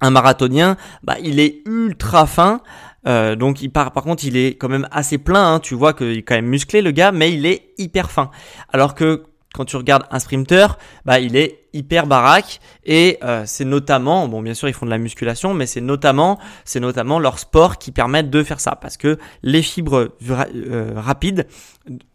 un 0.00 0.10
marathonien, 0.10 0.76
bah, 1.02 1.16
il 1.22 1.40
est 1.40 1.62
ultra 1.66 2.26
fin. 2.26 2.60
Euh, 3.06 3.34
donc 3.34 3.62
il 3.62 3.70
par, 3.70 3.92
par 3.92 4.02
contre 4.02 4.24
il 4.24 4.36
est 4.36 4.56
quand 4.58 4.68
même 4.68 4.86
assez 4.90 5.16
plein, 5.16 5.54
hein. 5.54 5.60
tu 5.60 5.74
vois 5.74 5.94
qu'il 5.94 6.18
est 6.18 6.22
quand 6.22 6.34
même 6.34 6.48
musclé 6.48 6.82
le 6.82 6.90
gars, 6.90 7.12
mais 7.12 7.32
il 7.32 7.46
est 7.46 7.72
hyper 7.78 8.10
fin. 8.10 8.30
Alors 8.72 8.94
que 8.94 9.24
quand 9.54 9.64
tu 9.64 9.76
regardes 9.76 10.04
un 10.10 10.18
sprinter, 10.18 10.78
bah 11.04 11.18
il 11.18 11.34
est 11.34 11.60
hyper 11.72 12.06
baraque 12.06 12.60
et 12.84 13.18
euh, 13.24 13.44
c'est 13.46 13.64
notamment, 13.64 14.28
bon 14.28 14.42
bien 14.42 14.54
sûr 14.54 14.68
ils 14.68 14.74
font 14.74 14.86
de 14.86 14.90
la 14.90 14.98
musculation, 14.98 15.54
mais 15.54 15.66
c'est 15.66 15.80
notamment, 15.80 16.38
c'est 16.64 16.80
notamment 16.80 17.18
leur 17.18 17.38
sport 17.38 17.78
qui 17.78 17.90
permettent 17.90 18.30
de 18.30 18.42
faire 18.42 18.60
ça 18.60 18.76
parce 18.76 18.96
que 18.96 19.18
les 19.42 19.62
fibres 19.62 20.12
euh, 20.28 20.92
rapides 20.96 21.46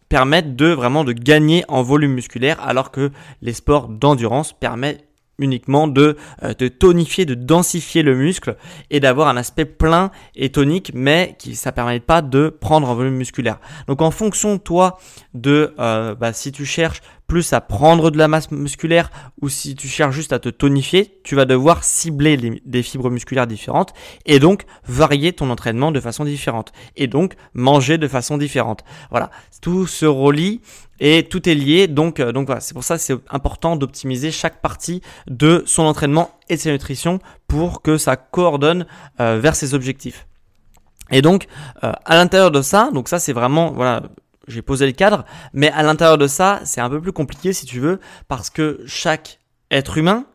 permettent 0.08 0.56
de 0.56 0.68
vraiment 0.68 1.04
de 1.04 1.14
gagner 1.14 1.66
en 1.68 1.82
volume 1.82 2.14
musculaire 2.14 2.58
alors 2.66 2.92
que 2.92 3.12
les 3.42 3.54
sports 3.54 3.90
d'endurance 3.90 4.54
permettent 4.54 5.05
uniquement 5.40 5.88
de, 5.88 6.18
euh, 6.44 6.54
de 6.54 6.68
tonifier, 6.68 7.26
de 7.26 7.36
densifier 7.36 8.04
le 8.04 8.16
muscle 8.16 8.56
et 8.90 9.00
d'avoir 9.00 9.28
un 9.28 9.38
aspect 9.38 9.66
plein 9.66 10.12
et 10.36 10.50
tonique, 10.50 10.92
mais 10.94 11.36
qui 11.40 11.56
ça 11.56 11.72
permet 11.72 12.00
pas 12.00 12.22
de 12.22 12.50
prendre 12.50 12.90
un 12.90 12.94
volume 12.94 13.16
musculaire. 13.16 13.60
Donc 13.88 14.02
en 14.02 14.12
fonction 14.12 14.58
toi 14.58 15.00
de 15.34 15.74
euh, 15.80 16.16
bah, 16.16 16.34
si 16.34 16.52
tu 16.52 16.66
cherches 16.66 17.02
plus 17.28 17.54
à 17.54 17.62
prendre 17.62 18.12
de 18.12 18.18
la 18.18 18.28
masse 18.28 18.52
musculaire 18.52 19.10
ou 19.42 19.50
si 19.50 19.76
tu 19.76 19.88
cherches 19.88 20.16
juste 20.16 20.34
à 20.34 20.40
te 20.40 20.50
tonifier, 20.50 21.20
tu 21.24 21.36
vas 21.36 21.46
devoir 21.46 21.84
cibler 21.84 22.62
des 22.66 22.84
fibres 22.84 23.10
musculaires 23.10 23.48
différentes 23.48 23.94
et 24.26 24.40
donc 24.40 24.66
varier 24.86 25.34
ton 25.34 25.50
entraînement 25.50 25.92
de 25.92 26.00
façon 26.00 26.26
différente 26.26 26.72
et 26.96 27.08
donc 27.08 27.34
manger 27.54 27.98
de 27.98 28.08
façon 28.08 28.38
différente. 28.38 28.84
Voilà, 29.10 29.32
tout 29.62 29.88
se 29.88 30.06
relie 30.06 30.62
et 31.00 31.24
tout 31.24 31.48
est 31.50 31.56
lié. 31.56 31.88
Donc, 31.88 32.20
euh, 32.20 32.32
donc 32.32 32.48
voilà, 32.48 32.62
c'est 32.62 32.74
pour 32.74 32.84
ça 32.84 32.98
c'est 32.98 33.16
important 33.30 33.76
d'optimiser 33.76 34.32
chaque 34.32 34.62
partie 34.62 35.02
de 35.28 35.64
son 35.66 35.84
entraînement 35.84 36.32
et 36.50 36.56
de 36.56 36.62
sa 36.62 36.72
nutrition 36.72 37.20
pour 37.48 37.82
que 37.82 37.98
ça 37.98 38.16
coordonne 38.16 38.86
euh, 39.20 39.40
vers 39.40 39.56
ses 39.56 39.74
objectifs. 39.74 40.28
Et 41.12 41.22
donc, 41.22 41.48
euh, 41.84 41.92
à 42.06 42.16
l'intérieur 42.16 42.52
de 42.52 42.62
ça, 42.62 42.90
donc 42.92 43.10
ça 43.10 43.20
c'est 43.20 43.34
vraiment, 43.34 43.72
voilà, 43.72 44.04
j'ai 44.48 44.62
posé 44.62 44.86
le 44.86 44.92
cadre, 44.92 45.26
mais 45.54 45.70
à 45.72 45.84
l'intérieur 45.84 46.18
de 46.18 46.28
ça, 46.28 46.62
c'est 46.64 46.82
un 46.82 46.90
peu 46.90 47.02
plus 47.02 47.12
compliqué 47.12 47.54
si 47.54 47.66
tu 47.66 47.80
veux, 47.80 48.00
parce 48.28 48.50
que 48.50 48.82
chaque 48.86 49.40
être 49.72 49.98
humain 49.98 50.26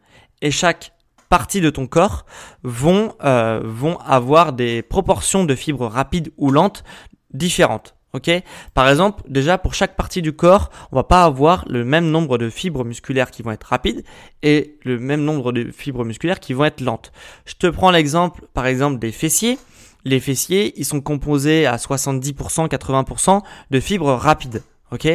et 0.42 0.50
chaque 0.50 0.92
partie 1.28 1.60
de 1.60 1.70
ton 1.70 1.86
corps 1.86 2.26
vont, 2.62 3.14
euh, 3.24 3.60
vont 3.64 3.98
avoir 3.98 4.52
des 4.52 4.82
proportions 4.82 5.44
de 5.44 5.54
fibres 5.54 5.86
rapides 5.86 6.32
ou 6.36 6.50
lentes 6.50 6.84
différentes. 7.32 7.94
Ok? 8.12 8.28
Par 8.74 8.88
exemple, 8.88 9.22
déjà 9.28 9.56
pour 9.56 9.72
chaque 9.72 9.94
partie 9.94 10.20
du 10.20 10.32
corps, 10.32 10.70
on 10.90 10.96
va 10.96 11.04
pas 11.04 11.22
avoir 11.22 11.64
le 11.68 11.84
même 11.84 12.10
nombre 12.10 12.38
de 12.38 12.50
fibres 12.50 12.84
musculaires 12.84 13.30
qui 13.30 13.42
vont 13.42 13.52
être 13.52 13.68
rapides 13.68 14.02
et 14.42 14.78
le 14.82 14.98
même 14.98 15.22
nombre 15.22 15.52
de 15.52 15.70
fibres 15.70 16.04
musculaires 16.04 16.40
qui 16.40 16.52
vont 16.52 16.64
être 16.64 16.80
lentes. 16.80 17.12
Je 17.44 17.54
te 17.54 17.68
prends 17.68 17.92
l'exemple, 17.92 18.42
par 18.52 18.66
exemple, 18.66 18.98
des 18.98 19.12
fessiers 19.12 19.58
les 20.04 20.20
fessiers, 20.20 20.72
ils 20.76 20.84
sont 20.84 21.00
composés 21.00 21.66
à 21.66 21.76
70%, 21.76 22.68
80% 22.68 23.42
de 23.70 23.80
fibres 23.80 24.12
rapides. 24.12 24.62
Ok? 24.92 25.06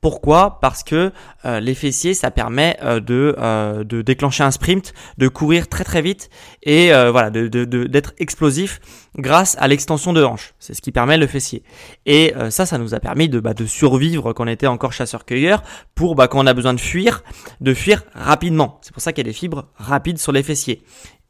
Pourquoi? 0.00 0.60
Parce 0.60 0.84
que 0.84 1.10
euh, 1.44 1.58
les 1.58 1.74
fessiers, 1.74 2.14
ça 2.14 2.30
permet 2.30 2.76
euh, 2.82 3.00
de, 3.00 3.34
euh, 3.38 3.82
de 3.82 4.00
déclencher 4.00 4.44
un 4.44 4.52
sprint, 4.52 4.94
de 5.18 5.26
courir 5.26 5.68
très 5.68 5.82
très 5.82 6.02
vite 6.02 6.30
et 6.62 6.90
voilà, 6.90 7.30
d'être 7.30 8.12
explosif 8.18 8.80
grâce 9.16 9.56
à 9.58 9.66
l'extension 9.66 10.12
de 10.12 10.22
hanche. 10.22 10.54
C'est 10.60 10.74
ce 10.74 10.82
qui 10.82 10.92
permet 10.92 11.16
le 11.16 11.26
fessier. 11.26 11.62
Et 12.06 12.32
ça, 12.50 12.66
ça 12.66 12.78
nous 12.78 12.94
a 12.94 13.00
permis 13.00 13.28
de, 13.28 13.40
bah, 13.40 13.54
de 13.54 13.66
survivre 13.66 14.32
quand 14.32 14.44
on 14.44 14.48
était 14.48 14.66
encore 14.66 14.92
chasseur-cueilleur 14.92 15.62
pour 15.94 16.14
bah, 16.14 16.28
quand 16.28 16.42
on 16.42 16.46
a 16.46 16.54
besoin 16.54 16.74
de 16.74 16.80
fuir, 16.80 17.24
de 17.60 17.74
fuir 17.74 18.04
rapidement. 18.14 18.78
C'est 18.82 18.92
pour 18.92 19.02
ça 19.02 19.12
qu'il 19.12 19.26
y 19.26 19.28
a 19.28 19.30
des 19.30 19.36
fibres 19.36 19.66
rapides 19.76 20.18
sur 20.18 20.32
les 20.32 20.42
fessiers. 20.42 20.82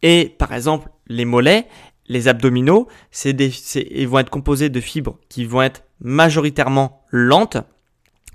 Et 0.02 0.34
par 0.38 0.52
exemple, 0.52 0.88
les 1.06 1.24
mollets, 1.24 1.66
les 2.06 2.28
abdominaux, 2.28 2.88
c'est 3.10 3.32
ils 3.32 4.08
vont 4.08 4.18
être 4.18 4.30
composés 4.30 4.68
de 4.68 4.80
fibres 4.80 5.18
qui 5.28 5.44
vont 5.44 5.62
être 5.62 5.84
majoritairement 6.00 7.04
lentes. 7.10 7.58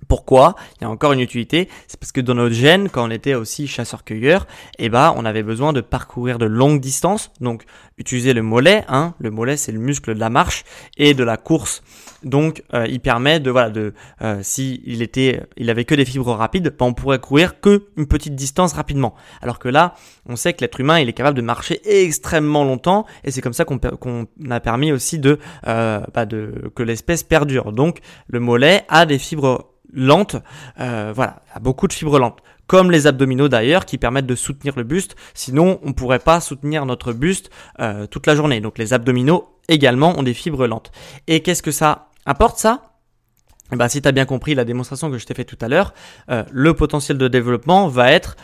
Pourquoi 0.10 0.56
Il 0.76 0.84
y 0.84 0.88
a 0.88 0.90
encore 0.90 1.14
une 1.14 1.22
utilité, 1.22 1.70
c'est 1.88 2.00
parce 2.00 2.12
que 2.12 2.20
dans 2.20 2.34
notre 2.34 2.56
gène, 2.56 2.90
quand 2.90 3.08
on 3.08 3.12
était 3.12 3.36
aussi 3.36 3.68
chasseur-cueilleur, 3.68 4.48
eh 4.80 4.90
ben, 4.90 5.14
on 5.16 5.24
avait 5.24 5.44
besoin 5.44 5.72
de 5.72 5.80
parcourir 5.80 6.40
de 6.40 6.46
longues 6.46 6.82
distances, 6.82 7.32
donc 7.40 7.64
utiliser 7.98 8.34
le 8.34 8.42
mollet, 8.42 8.84
hein. 8.90 9.14
le 9.20 9.30
mollet 9.30 9.56
c'est 9.56 9.72
le 9.72 9.80
muscle 9.80 10.16
de 10.16 10.20
la 10.20 10.30
marche 10.30 10.66
et 10.98 11.14
de 11.14 11.24
la 11.24 11.38
course 11.38 11.84
donc, 12.24 12.64
euh, 12.74 12.86
il 12.88 13.00
permet 13.00 13.40
de 13.40 13.50
voilà 13.50 13.70
de 13.70 13.94
euh, 14.22 14.40
si 14.42 14.82
il 14.86 15.02
était, 15.02 15.42
il 15.58 15.70
avait 15.70 15.86
que 15.86 15.96
des 15.96 16.06
fibres 16.06 16.34
rapides, 16.34 16.76
ben, 16.78 16.88
on 16.88 16.94
pourrait 16.94 17.20
courir 17.20 17.62
que 17.62 17.86
une 17.98 18.08
petite 18.08 18.36
distance 18.36 18.74
rapidement. 18.74 19.16
Alors 19.42 19.60
que 19.60 19.70
là, 19.70 19.96
on 20.26 20.36
sait 20.36 20.54
que 20.54 20.62
l'être 20.62 20.80
humain, 20.80 21.00
il 21.00 21.08
est 21.08 21.14
capable 21.14 21.38
de 21.38 21.42
marcher 21.42 21.80
extrêmement 21.86 22.64
longtemps, 22.64 23.06
et 23.24 23.32
c'est 23.32 23.42
comme 23.42 23.54
ça 23.54 23.66
qu'on 23.66 24.28
a 24.50 24.60
permis 24.60 24.92
aussi 24.92 25.20
de, 25.20 25.40
euh, 25.68 26.02
bah, 26.14 26.26
de 26.26 26.72
que 26.76 26.84
l'espèce 26.84 27.24
perdure. 27.24 27.72
Donc, 27.72 28.00
le 28.28 28.40
mollet 28.40 28.84
a 28.90 29.06
des 29.06 29.20
fibres 29.20 29.69
lentes, 29.94 30.36
euh, 30.80 31.12
voilà, 31.16 31.42
beaucoup 31.62 31.88
de 31.88 31.94
fibres 31.94 32.20
lentes 32.20 32.42
comme 32.68 32.92
les 32.92 33.08
abdominaux 33.08 33.50
d'ailleurs, 33.50 33.84
qui 33.84 33.98
permettent 33.98 34.28
de 34.28 34.36
soutenir 34.36 34.76
le 34.78 34.84
buste. 34.84 35.16
Sinon, 35.34 35.80
on 35.82 35.88
ne 35.88 35.94
pourrait 35.94 36.20
pas 36.20 36.40
soutenir 36.40 36.86
notre 36.86 37.14
buste 37.14 37.50
euh, 37.80 38.06
toute 38.06 38.28
la 38.28 38.36
journée. 38.36 38.62
Donc 38.62 38.78
les 38.78 38.94
abdominaux 38.94 39.58
également 39.70 40.20
ont 40.20 40.22
des 40.22 40.36
fibres 40.36 40.68
lentes. 40.68 40.92
Et 41.26 41.40
qu'est-ce 41.40 41.64
que 41.64 41.72
ça 41.72 42.10
Apporte 42.28 42.60
ça? 42.60 42.94
Bah, 43.72 43.90
si 43.90 44.04
tu 44.04 44.08
as 44.08 44.12
bien 44.12 44.26
compris 44.26 44.54
la 44.54 44.66
démonstration 44.66 45.10
que 45.10 45.18
je 45.18 45.26
t'ai 45.26 45.34
fait 45.34 45.46
tout 45.46 45.58
à 45.62 45.68
l'heure, 45.68 45.96
euh, 46.30 46.44
le 46.52 46.76
potentiel 46.76 47.18
de 47.18 47.28
développement 47.28 47.88
va 47.88 48.12
être 48.12 48.38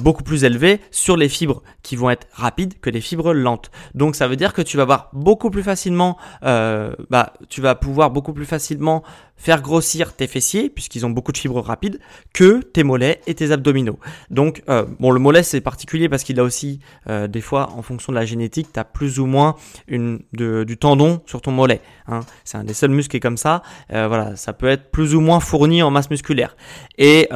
beaucoup 0.00 0.24
plus 0.24 0.42
élevé 0.42 0.80
sur 0.90 1.16
les 1.16 1.28
fibres 1.28 1.62
qui 1.84 1.94
vont 1.94 2.10
être 2.10 2.26
rapides 2.32 2.80
que 2.80 2.90
les 2.90 3.00
fibres 3.00 3.32
lentes. 3.32 3.70
Donc 3.94 4.16
ça 4.16 4.26
veut 4.26 4.34
dire 4.34 4.52
que 4.52 4.60
tu 4.60 4.76
vas 4.76 4.82
avoir 4.82 5.08
beaucoup 5.12 5.50
plus 5.50 5.62
facilement, 5.62 6.18
bah, 6.42 7.34
tu 7.48 7.60
vas 7.60 7.76
pouvoir 7.76 8.10
beaucoup 8.10 8.32
plus 8.32 8.44
facilement 8.44 9.04
faire 9.38 9.62
grossir 9.62 10.14
tes 10.14 10.26
fessiers, 10.26 10.68
puisqu'ils 10.68 11.06
ont 11.06 11.10
beaucoup 11.10 11.32
de 11.32 11.38
fibres 11.38 11.60
rapides, 11.60 11.98
que 12.34 12.60
tes 12.60 12.82
mollets 12.82 13.20
et 13.26 13.34
tes 13.34 13.52
abdominaux. 13.52 13.98
Donc, 14.30 14.62
euh, 14.68 14.84
bon, 14.98 15.10
le 15.10 15.20
mollet, 15.20 15.42
c'est 15.42 15.60
particulier 15.60 16.08
parce 16.08 16.24
qu'il 16.24 16.38
a 16.40 16.42
aussi, 16.42 16.80
euh, 17.08 17.28
des 17.28 17.40
fois, 17.40 17.70
en 17.70 17.82
fonction 17.82 18.12
de 18.12 18.18
la 18.18 18.26
génétique, 18.26 18.68
tu 18.72 18.80
as 18.80 18.84
plus 18.84 19.20
ou 19.20 19.26
moins 19.26 19.54
du 19.88 20.76
tendon 20.78 21.22
sur 21.24 21.40
ton 21.40 21.52
mollet. 21.52 21.80
Hein. 22.08 22.20
C'est 22.44 22.58
un 22.58 22.64
des 22.64 22.74
seuls 22.74 22.90
muscles 22.90 23.12
qui 23.12 23.16
est 23.18 23.20
comme 23.20 23.36
ça. 23.36 23.62
Euh, 23.92 24.08
voilà, 24.08 24.36
ça 24.36 24.52
peut 24.52 24.68
être 24.68 24.90
plus 24.90 25.14
ou 25.14 25.20
moins 25.20 25.40
fourni 25.40 25.82
en 25.82 25.90
masse 25.90 26.10
musculaire. 26.10 26.56
Et, 26.98 27.28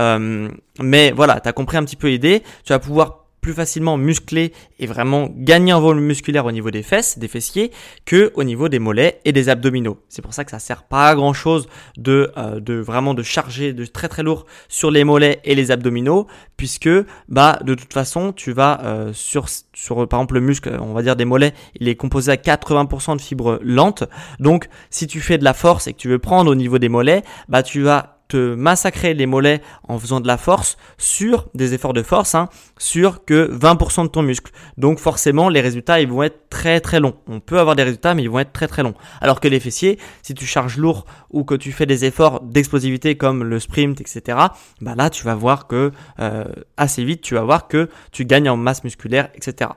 mais 0.80 1.12
voilà, 1.12 1.40
tu 1.40 1.52
compris 1.52 1.76
un 1.76 1.84
petit 1.84 1.96
peu 1.96 2.08
l'idée. 2.08 2.42
Tu 2.64 2.72
vas 2.72 2.78
pouvoir 2.78 3.21
plus 3.42 3.52
facilement 3.52 3.98
muscler 3.98 4.52
et 4.78 4.86
vraiment 4.86 5.28
gagner 5.36 5.72
en 5.72 5.80
volume 5.80 6.04
musculaire 6.04 6.46
au 6.46 6.52
niveau 6.52 6.70
des 6.70 6.82
fesses, 6.82 7.18
des 7.18 7.26
fessiers, 7.28 7.72
que 8.06 8.32
au 8.36 8.44
niveau 8.44 8.68
des 8.68 8.78
mollets 8.78 9.20
et 9.24 9.32
des 9.32 9.48
abdominaux. 9.48 9.98
C'est 10.08 10.22
pour 10.22 10.32
ça 10.32 10.44
que 10.44 10.52
ça 10.52 10.60
sert 10.60 10.84
pas 10.84 11.08
à 11.08 11.14
grand 11.16 11.32
chose 11.32 11.68
de, 11.96 12.30
euh, 12.38 12.60
de 12.60 12.74
vraiment 12.74 13.14
de 13.14 13.22
charger 13.22 13.72
de 13.72 13.84
très 13.84 14.08
très 14.08 14.22
lourd 14.22 14.46
sur 14.68 14.92
les 14.92 15.02
mollets 15.02 15.40
et 15.44 15.56
les 15.56 15.72
abdominaux, 15.72 16.28
puisque 16.56 16.88
bah 17.28 17.58
de 17.64 17.74
toute 17.74 17.92
façon 17.92 18.32
tu 18.32 18.52
vas 18.52 18.80
euh, 18.84 19.12
sur 19.12 19.48
sur 19.74 20.08
par 20.08 20.20
exemple 20.20 20.34
le 20.34 20.40
muscle, 20.40 20.78
on 20.80 20.92
va 20.92 21.02
dire 21.02 21.16
des 21.16 21.24
mollets, 21.24 21.52
il 21.80 21.88
est 21.88 21.96
composé 21.96 22.30
à 22.30 22.36
80% 22.36 23.16
de 23.16 23.20
fibres 23.20 23.58
lentes. 23.60 24.04
Donc 24.38 24.68
si 24.88 25.08
tu 25.08 25.20
fais 25.20 25.36
de 25.36 25.44
la 25.44 25.52
force 25.52 25.88
et 25.88 25.92
que 25.92 25.98
tu 25.98 26.08
veux 26.08 26.20
prendre 26.20 26.48
au 26.48 26.54
niveau 26.54 26.78
des 26.78 26.88
mollets, 26.88 27.24
bah 27.48 27.64
tu 27.64 27.82
vas 27.82 28.11
massacrer 28.38 29.14
les 29.14 29.26
mollets 29.26 29.62
en 29.88 29.98
faisant 29.98 30.20
de 30.20 30.26
la 30.26 30.36
force 30.36 30.76
sur 30.98 31.48
des 31.54 31.74
efforts 31.74 31.92
de 31.92 32.02
force, 32.02 32.34
hein, 32.34 32.48
sur 32.78 33.24
que 33.24 33.50
20% 33.52 34.04
de 34.04 34.08
ton 34.08 34.22
muscle. 34.22 34.52
Donc 34.76 34.98
forcément, 34.98 35.48
les 35.48 35.60
résultats, 35.60 36.00
ils 36.00 36.08
vont 36.08 36.22
être 36.22 36.48
très 36.50 36.80
très 36.80 37.00
longs. 37.00 37.14
On 37.26 37.40
peut 37.40 37.58
avoir 37.58 37.76
des 37.76 37.82
résultats, 37.82 38.14
mais 38.14 38.22
ils 38.22 38.30
vont 38.30 38.38
être 38.38 38.52
très 38.52 38.68
très 38.68 38.82
longs. 38.82 38.94
Alors 39.20 39.40
que 39.40 39.48
les 39.48 39.60
fessiers, 39.60 39.98
si 40.22 40.34
tu 40.34 40.46
charges 40.46 40.76
lourd 40.76 41.06
ou 41.30 41.44
que 41.44 41.54
tu 41.54 41.72
fais 41.72 41.86
des 41.86 42.04
efforts 42.04 42.40
d'explosivité 42.40 43.16
comme 43.16 43.44
le 43.44 43.58
sprint, 43.58 44.00
etc., 44.00 44.38
bah 44.80 44.94
là, 44.96 45.10
tu 45.10 45.24
vas 45.24 45.34
voir 45.34 45.66
que 45.66 45.92
euh, 46.20 46.44
assez 46.76 47.04
vite, 47.04 47.22
tu 47.22 47.34
vas 47.34 47.42
voir 47.42 47.68
que 47.68 47.88
tu 48.10 48.24
gagnes 48.24 48.48
en 48.48 48.56
masse 48.56 48.84
musculaire, 48.84 49.28
etc. 49.34 49.70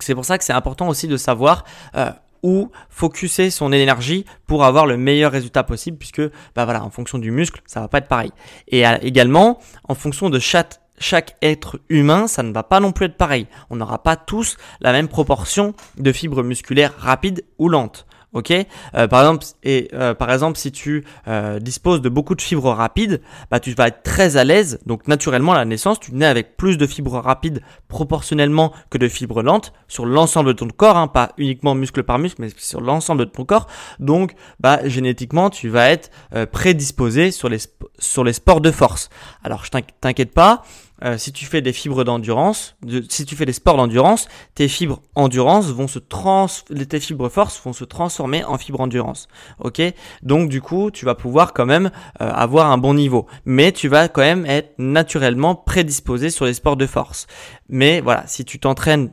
c'est 0.00 0.14
pour 0.14 0.24
ça 0.24 0.38
que 0.38 0.44
c'est 0.44 0.52
important 0.52 0.88
aussi 0.88 1.08
de 1.08 1.16
savoir 1.16 1.64
euh, 1.96 2.10
où 2.44 2.70
focuser 2.90 3.50
son 3.50 3.72
énergie 3.72 4.26
pour 4.46 4.64
avoir 4.64 4.86
le 4.86 4.96
meilleur 4.96 5.32
résultat 5.32 5.64
possible 5.64 5.96
puisque 5.96 6.22
bah 6.54 6.64
voilà 6.64 6.84
en 6.84 6.90
fonction 6.90 7.18
du 7.18 7.30
muscle 7.30 7.62
ça 7.66 7.80
va 7.80 7.88
pas 7.88 7.98
être 7.98 8.08
pareil 8.08 8.30
et 8.68 8.84
également 9.02 9.58
en 9.88 9.94
fonction 9.94 10.28
de 10.30 10.38
chaque 10.38 10.78
chaque 10.98 11.36
être 11.42 11.80
humain, 11.88 12.28
ça 12.28 12.44
ne 12.44 12.52
va 12.52 12.62
pas 12.62 12.78
non 12.78 12.92
plus 12.92 13.06
être 13.06 13.16
pareil. 13.16 13.48
On 13.68 13.76
n'aura 13.76 14.02
pas 14.02 14.14
tous 14.14 14.56
la 14.80 14.92
même 14.92 15.08
proportion 15.08 15.74
de 15.98 16.12
fibres 16.12 16.44
musculaires 16.44 16.94
rapides 16.96 17.44
ou 17.58 17.68
lentes. 17.68 18.06
Ok, 18.34 18.50
euh, 18.50 19.06
par 19.06 19.20
exemple, 19.20 19.46
et 19.62 19.88
euh, 19.94 20.12
par 20.12 20.32
exemple, 20.32 20.58
si 20.58 20.72
tu 20.72 21.04
euh, 21.28 21.60
disposes 21.60 22.02
de 22.02 22.08
beaucoup 22.08 22.34
de 22.34 22.42
fibres 22.42 22.72
rapides, 22.72 23.20
bah 23.48 23.60
tu 23.60 23.72
vas 23.74 23.86
être 23.86 24.02
très 24.02 24.36
à 24.36 24.42
l'aise. 24.42 24.80
Donc 24.86 25.06
naturellement, 25.06 25.52
à 25.52 25.56
la 25.58 25.64
naissance, 25.64 26.00
tu 26.00 26.12
nais 26.12 26.26
avec 26.26 26.56
plus 26.56 26.76
de 26.76 26.84
fibres 26.84 27.20
rapides 27.20 27.62
proportionnellement 27.86 28.72
que 28.90 28.98
de 28.98 29.06
fibres 29.06 29.40
lentes 29.40 29.72
sur 29.86 30.04
l'ensemble 30.04 30.48
de 30.48 30.52
ton 30.52 30.66
corps, 30.66 30.96
hein, 30.96 31.06
pas 31.06 31.30
uniquement 31.38 31.76
muscle 31.76 32.02
par 32.02 32.18
muscle, 32.18 32.42
mais 32.42 32.48
sur 32.56 32.80
l'ensemble 32.80 33.20
de 33.20 33.30
ton 33.30 33.44
corps. 33.44 33.68
Donc, 34.00 34.34
bah 34.58 34.80
génétiquement, 34.84 35.48
tu 35.48 35.68
vas 35.68 35.90
être 35.90 36.10
prédisposé 36.50 37.30
sur 37.30 37.48
les 37.48 37.58
sur 38.00 38.24
les 38.24 38.32
sports 38.32 38.60
de 38.60 38.72
force. 38.72 39.10
Alors, 39.44 39.64
je 39.64 39.70
t'inquiète 40.00 40.34
pas. 40.34 40.64
Euh, 41.02 41.18
si 41.18 41.32
tu 41.32 41.44
fais 41.44 41.60
des 41.60 41.72
fibres 41.72 42.04
d'endurance, 42.04 42.76
si 43.08 43.24
tu 43.26 43.34
fais 43.34 43.46
des 43.46 43.52
sports 43.52 43.76
d'endurance, 43.76 44.28
tes 44.54 44.68
fibres 44.68 45.02
endurance 45.16 45.66
vont 45.66 45.88
se 45.88 45.98
trans, 45.98 46.46
tes 46.88 47.00
fibres 47.00 47.28
force 47.28 47.60
vont 47.64 47.72
se 47.72 47.84
transformer 47.84 48.44
en 48.44 48.58
fibres 48.58 48.80
endurance. 48.80 49.28
Ok? 49.58 49.82
Donc 50.22 50.48
du 50.48 50.60
coup, 50.60 50.90
tu 50.90 51.04
vas 51.04 51.14
pouvoir 51.14 51.52
quand 51.52 51.66
même 51.66 51.90
euh, 52.20 52.30
avoir 52.30 52.70
un 52.70 52.78
bon 52.78 52.94
niveau, 52.94 53.26
mais 53.44 53.72
tu 53.72 53.88
vas 53.88 54.08
quand 54.08 54.22
même 54.22 54.46
être 54.46 54.74
naturellement 54.78 55.56
prédisposé 55.56 56.30
sur 56.30 56.44
les 56.44 56.54
sports 56.54 56.76
de 56.76 56.86
force. 56.86 57.26
Mais 57.68 58.00
voilà, 58.00 58.24
si 58.26 58.44
tu 58.44 58.60
t'entraînes 58.60 59.10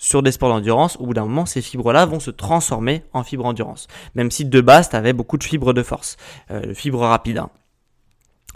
sur 0.00 0.22
des 0.22 0.32
sports 0.32 0.48
d'endurance, 0.48 0.96
au 0.98 1.06
bout 1.06 1.14
d'un 1.14 1.26
moment, 1.26 1.44
ces 1.44 1.60
fibres-là 1.60 2.06
vont 2.06 2.20
se 2.20 2.30
transformer 2.30 3.04
en 3.12 3.22
fibres 3.22 3.44
endurance. 3.44 3.86
Même 4.14 4.30
si 4.30 4.46
de 4.46 4.60
base, 4.60 4.88
tu 4.88 4.96
avais 4.96 5.12
beaucoup 5.12 5.36
de 5.36 5.44
fibres 5.44 5.74
de 5.74 5.82
force, 5.82 6.16
euh, 6.50 6.72
fibres 6.72 7.00
rapides. 7.00 7.38
Hein. 7.38 7.50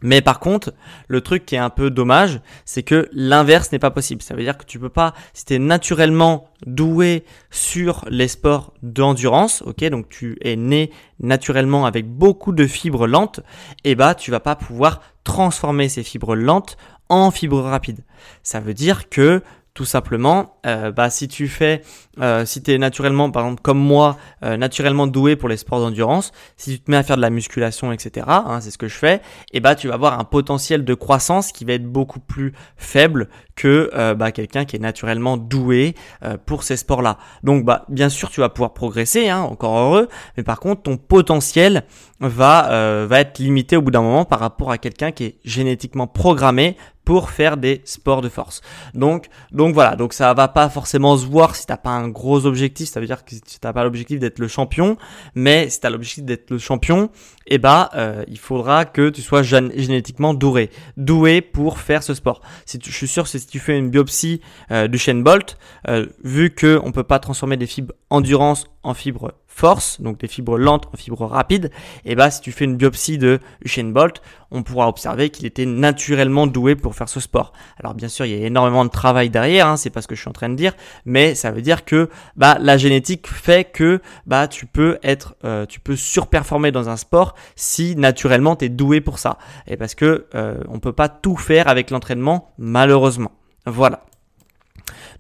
Mais 0.05 0.21
par 0.21 0.39
contre, 0.39 0.75
le 1.09 1.23
truc 1.23 1.47
qui 1.47 1.55
est 1.55 1.59
un 1.59 1.71
peu 1.71 1.91
dommage, 1.91 2.41
c'est 2.67 2.83
que 2.83 3.09
l'inverse 3.13 3.73
n'est 3.73 3.79
pas 3.79 3.91
possible. 3.91 4.21
Ça 4.21 4.35
veut 4.35 4.43
dire 4.43 4.59
que 4.59 4.67
tu 4.67 4.79
peux 4.79 4.91
pas, 4.91 5.15
si 5.33 5.47
tu 5.47 5.55
es 5.55 5.59
naturellement 5.59 6.51
doué 6.67 7.25
sur 7.51 8.05
les 8.11 8.29
sports 8.29 8.75
d'endurance, 8.83 9.63
ok, 9.63 9.83
donc 9.87 10.11
tu 10.11 10.37
es 10.43 10.57
né 10.57 10.91
naturellement 11.21 11.87
avec 11.87 12.07
beaucoup 12.07 12.53
de 12.53 12.67
fibres 12.67 13.07
lentes, 13.07 13.41
et 13.83 13.93
eh 13.93 13.95
bah 13.95 14.15
tu 14.15 14.31
vas 14.31 14.41
pas 14.41 14.57
pouvoir 14.57 15.01
transformer 15.25 15.89
ces 15.89 16.03
fibres 16.03 16.37
lentes 16.37 16.77
en 17.09 17.31
fibres 17.31 17.63
rapides. 17.63 18.05
Ça 18.43 18.61
veut 18.61 18.75
dire 18.75 19.09
que 19.09 19.43
tout 19.75 19.85
simplement, 19.85 20.57
euh, 20.67 20.93
bah, 20.93 21.11
si 21.11 21.27
tu 21.27 21.49
fais, 21.49 21.83
euh, 22.21 22.47
si 22.47 22.63
tu 22.63 22.73
es 22.73 22.79
naturellement, 22.79 23.33
par 23.33 23.43
exemple 23.43 23.61
comme 23.61 23.79
moi, 23.79 24.17
euh, 24.45 24.57
naturellement 24.57 25.09
doué 25.09 25.35
pour 25.35 25.49
les 25.49 25.57
sports 25.57 25.81
d'endurance, 25.81 26.31
si 26.57 26.75
tu 26.75 26.81
te 26.81 26.89
mets 26.93 26.97
à 26.97 27.03
faire 27.03 27.17
de 27.17 27.21
la 27.21 27.31
musculation, 27.31 27.91
etc., 27.91 28.25
hein, 28.29 28.61
c'est 28.61 28.71
ce 28.71 28.79
que 28.79 28.87
je 28.87 28.95
fais, 28.95 29.21
et 29.53 29.59
bah 29.59 29.75
tu 29.75 29.89
vas 29.89 29.95
avoir 29.95 30.21
un 30.21 30.23
potentiel 30.23 30.85
de 30.85 30.95
croissance 30.95 31.51
qui 31.51 31.65
va 31.65 31.73
être 31.73 31.91
beaucoup 31.91 32.21
plus 32.21 32.53
faible 32.77 33.29
que 33.57 33.91
euh, 33.95 34.15
bah, 34.15 34.31
quelqu'un 34.31 34.65
qui 34.65 34.77
est 34.77 34.81
naturellement 34.81 35.37
doué 35.37 35.97
euh, 36.23 36.37
pour 36.47 36.63
ces 36.63 36.77
sports-là. 36.77 37.19
Donc 37.43 37.65
bah 37.65 37.85
bien 37.89 38.09
sûr 38.09 38.31
tu 38.31 38.41
vas 38.41 38.51
pouvoir 38.51 38.75
progresser, 38.75 39.29
hein, 39.29 39.41
encore 39.41 39.77
heureux, 39.77 40.09
mais 40.37 40.45
par 40.45 40.61
contre 40.61 40.83
ton 40.83 40.97
potentiel 40.97 41.83
va 42.21 43.05
va 43.07 43.21
être 43.21 43.39
limité 43.39 43.77
au 43.77 43.83
bout 43.83 43.91
d'un 43.91 44.01
moment 44.01 44.25
par 44.25 44.39
rapport 44.39 44.71
à 44.71 44.79
quelqu'un 44.79 45.11
qui 45.11 45.25
est 45.25 45.39
génétiquement 45.45 46.07
programmé 46.07 46.77
pour 47.05 47.31
faire 47.31 47.57
des 47.57 47.83
sports 47.85 48.23
de 48.23 48.29
force. 48.29 48.61
Donc, 48.95 49.27
donc 49.53 49.75
voilà, 49.75 49.97
donc 49.97 50.13
ça 50.13 50.33
va 50.35 50.49
pas 50.49 50.69
forcément 50.69 51.17
se 51.17 51.27
voir 51.27 51.55
si 51.55 51.67
t'as 51.67 51.77
pas 51.77 51.91
un 51.91 52.09
gros 52.09 52.47
objectif, 52.47 52.89
ça 52.89 53.01
veut 53.01 53.07
dire 53.07 53.25
que 53.25 53.35
si 53.35 53.61
t'as 53.61 53.73
pas 53.73 53.85
l'objectif 53.85 54.19
d'être 54.19 54.39
le 54.39 54.49
champion, 54.49 54.97
mais 55.35 55.69
si 55.69 55.81
t'as 55.81 55.91
l'objectif 55.91 56.25
d'être 56.25 56.51
le 56.51 56.59
champion, 56.59 57.11
eh 57.47 57.59
bah 57.59 57.91
euh, 57.95 58.25
il 58.29 58.39
faudra 58.39 58.85
que 58.85 59.11
tu 59.11 59.23
sois 59.23 59.43
génétiquement 59.43 60.35
doué, 60.35 60.71
doué 60.97 61.41
pour 61.41 61.79
faire 61.79 62.03
ce 62.03 62.15
sport. 62.15 62.41
Si 62.67 62.79
tu, 62.79 62.91
je 62.91 62.97
suis 62.97 63.09
sûr 63.09 63.25
que 63.25 63.29
si 63.29 63.47
tu 63.47 63.59
fais 63.59 63.77
une 63.77 63.91
biopsie 63.91 64.41
euh, 64.71 64.89
du 64.89 64.99
Bolt, 65.23 65.59
euh, 65.89 66.07
vu 66.23 66.51
que 66.51 66.81
on 66.83 66.93
peut 66.93 67.05
pas 67.05 67.19
transformer 67.19 67.57
des 67.57 67.67
fibres 67.67 67.95
endurance 68.11 68.67
en 68.83 68.95
fibres 68.95 69.33
force, 69.55 70.01
donc 70.01 70.19
des 70.19 70.27
fibres 70.27 70.59
lentes 70.59 70.87
en 70.93 70.97
fibres 70.97 71.27
rapides, 71.27 71.71
et 72.05 72.17
bah 72.17 72.31
si 72.31 72.41
tu 72.41 72.51
fais 72.51 72.65
une 72.65 72.77
biopsie 72.77 73.19
de 73.19 73.39
Usain 73.65 73.85
Bolt, 73.85 74.21
on 74.51 74.63
pourra 74.63 74.89
observer 74.89 75.31
qu'il 75.31 75.47
était 75.47 75.65
naturellement 75.65 76.47
doué 76.47 76.75
pour 76.75 76.95
faire 76.95 77.09
ce 77.09 77.21
sport. 77.21 77.53
Alors 77.79 77.95
bien 77.95 78.09
sûr, 78.09 78.27
il 78.27 78.37
y 78.37 78.43
a 78.43 78.47
énormément 78.47 78.85
de 78.85 78.91
travail 78.91 79.31
derrière, 79.31 79.69
hein, 79.69 79.77
c'est 79.77 79.91
pas 79.91 80.03
ce 80.03 80.09
que 80.09 80.15
je 80.15 80.21
suis 80.21 80.29
en 80.29 80.33
train 80.33 80.49
de 80.49 80.57
dire, 80.57 80.73
mais 81.05 81.35
ça 81.35 81.53
veut 81.53 81.63
dire 81.63 81.85
que 81.85 82.09
bah 82.37 82.59
la 82.61 82.77
génétique 82.77 83.29
fait 83.29 83.65
que 83.65 84.01
bah 84.27 84.49
tu 84.49 84.67
peux 84.67 84.99
être, 85.03 85.37
euh, 85.45 85.67
tu 85.67 85.81
peux 85.81 85.97
surperformer 85.97 86.73
dans 86.73 86.89
un 86.89 86.97
sport 86.97 87.34
si 87.57 87.97
naturellement 87.97 88.57
tu 88.57 88.71
doué 88.71 89.01
pour 89.01 89.19
ça. 89.19 89.39
Et 89.67 89.77
parce 89.77 89.95
que 89.95 90.27
euh, 90.35 90.63
on 90.69 90.81
peut 90.81 90.93
pas 90.93 91.09
tout 91.09 91.37
faire 91.37 91.69
avec 91.69 91.91
l'entraînement, 91.91 92.53
malheureusement. 92.59 93.33
Voilà. 93.67 94.05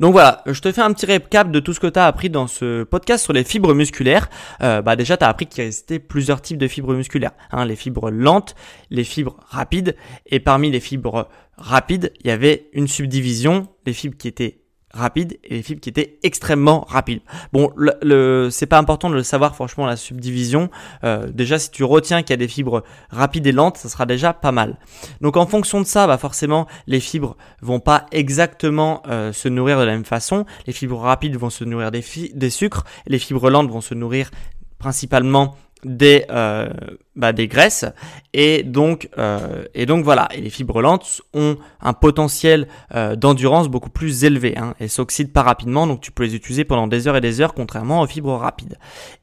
Donc 0.00 0.12
voilà, 0.12 0.42
je 0.46 0.60
te 0.60 0.72
fais 0.72 0.80
un 0.80 0.92
petit 0.92 1.06
récap 1.06 1.50
de 1.50 1.60
tout 1.60 1.72
ce 1.72 1.80
que 1.80 1.86
tu 1.86 1.98
as 1.98 2.06
appris 2.06 2.30
dans 2.30 2.46
ce 2.46 2.82
podcast 2.82 3.22
sur 3.24 3.32
les 3.32 3.44
fibres 3.44 3.74
musculaires. 3.74 4.28
Euh, 4.62 4.82
bah 4.82 4.96
déjà, 4.96 5.16
tu 5.16 5.24
as 5.24 5.28
appris 5.28 5.46
qu'il 5.46 5.62
existait 5.64 5.98
plusieurs 5.98 6.42
types 6.42 6.58
de 6.58 6.68
fibres 6.68 6.94
musculaires. 6.94 7.32
Hein, 7.52 7.64
les 7.64 7.76
fibres 7.76 8.10
lentes, 8.10 8.54
les 8.90 9.04
fibres 9.04 9.36
rapides. 9.48 9.96
Et 10.26 10.40
parmi 10.40 10.70
les 10.70 10.80
fibres 10.80 11.28
rapides, 11.56 12.12
il 12.20 12.26
y 12.26 12.30
avait 12.30 12.68
une 12.72 12.88
subdivision, 12.88 13.68
les 13.86 13.92
fibres 13.92 14.16
qui 14.16 14.28
étaient 14.28 14.63
rapide 14.94 15.38
et 15.44 15.56
les 15.56 15.62
fibres 15.62 15.80
qui 15.80 15.88
étaient 15.88 16.18
extrêmement 16.22 16.86
rapides. 16.88 17.20
Bon, 17.52 17.70
le, 17.76 18.48
c'est 18.50 18.66
pas 18.66 18.78
important 18.78 19.10
de 19.10 19.14
le 19.14 19.22
savoir 19.22 19.54
franchement 19.54 19.86
la 19.86 19.96
subdivision. 19.96 20.70
Euh, 21.02 21.28
déjà, 21.32 21.58
si 21.58 21.70
tu 21.70 21.84
retiens 21.84 22.22
qu'il 22.22 22.30
y 22.30 22.34
a 22.34 22.38
des 22.38 22.48
fibres 22.48 22.84
rapides 23.10 23.46
et 23.46 23.52
lentes, 23.52 23.76
ça 23.76 23.88
sera 23.88 24.06
déjà 24.06 24.32
pas 24.32 24.52
mal. 24.52 24.78
Donc 25.20 25.36
en 25.36 25.46
fonction 25.46 25.80
de 25.80 25.86
ça, 25.86 26.06
bah 26.06 26.18
forcément, 26.18 26.66
les 26.86 27.00
fibres 27.00 27.36
vont 27.60 27.80
pas 27.80 28.06
exactement 28.12 29.02
euh, 29.08 29.32
se 29.32 29.48
nourrir 29.48 29.78
de 29.78 29.84
la 29.84 29.92
même 29.92 30.04
façon. 30.04 30.46
Les 30.66 30.72
fibres 30.72 30.98
rapides 30.98 31.36
vont 31.36 31.50
se 31.50 31.64
nourrir 31.64 31.90
des, 31.90 32.04
des 32.34 32.50
sucres, 32.50 32.84
les 33.06 33.18
fibres 33.18 33.50
lentes 33.50 33.70
vont 33.70 33.80
se 33.80 33.94
nourrir 33.94 34.30
principalement 34.78 35.56
des, 35.84 36.24
euh, 36.30 36.68
bah, 37.16 37.32
des 37.32 37.46
graisses. 37.46 37.84
Et 38.32 38.64
donc 38.64 39.08
euh, 39.18 39.64
et 39.74 39.86
donc 39.86 40.04
voilà. 40.04 40.28
Et 40.34 40.40
les 40.40 40.50
fibres 40.50 40.82
lentes 40.82 41.22
ont 41.32 41.56
un 41.80 41.92
potentiel 41.92 42.66
euh, 42.94 43.14
d'endurance 43.14 43.68
beaucoup 43.68 43.90
plus 43.90 44.24
élevé 44.24 44.58
hein, 44.58 44.74
et 44.80 44.88
s'oxydent 44.88 45.32
pas 45.32 45.42
rapidement. 45.42 45.86
Donc 45.86 46.00
tu 46.00 46.10
peux 46.10 46.24
les 46.24 46.34
utiliser 46.34 46.64
pendant 46.64 46.88
des 46.88 47.06
heures 47.06 47.16
et 47.16 47.20
des 47.20 47.40
heures 47.40 47.54
contrairement 47.54 48.00
aux 48.00 48.06
fibres 48.06 48.34
rapides. 48.34 48.76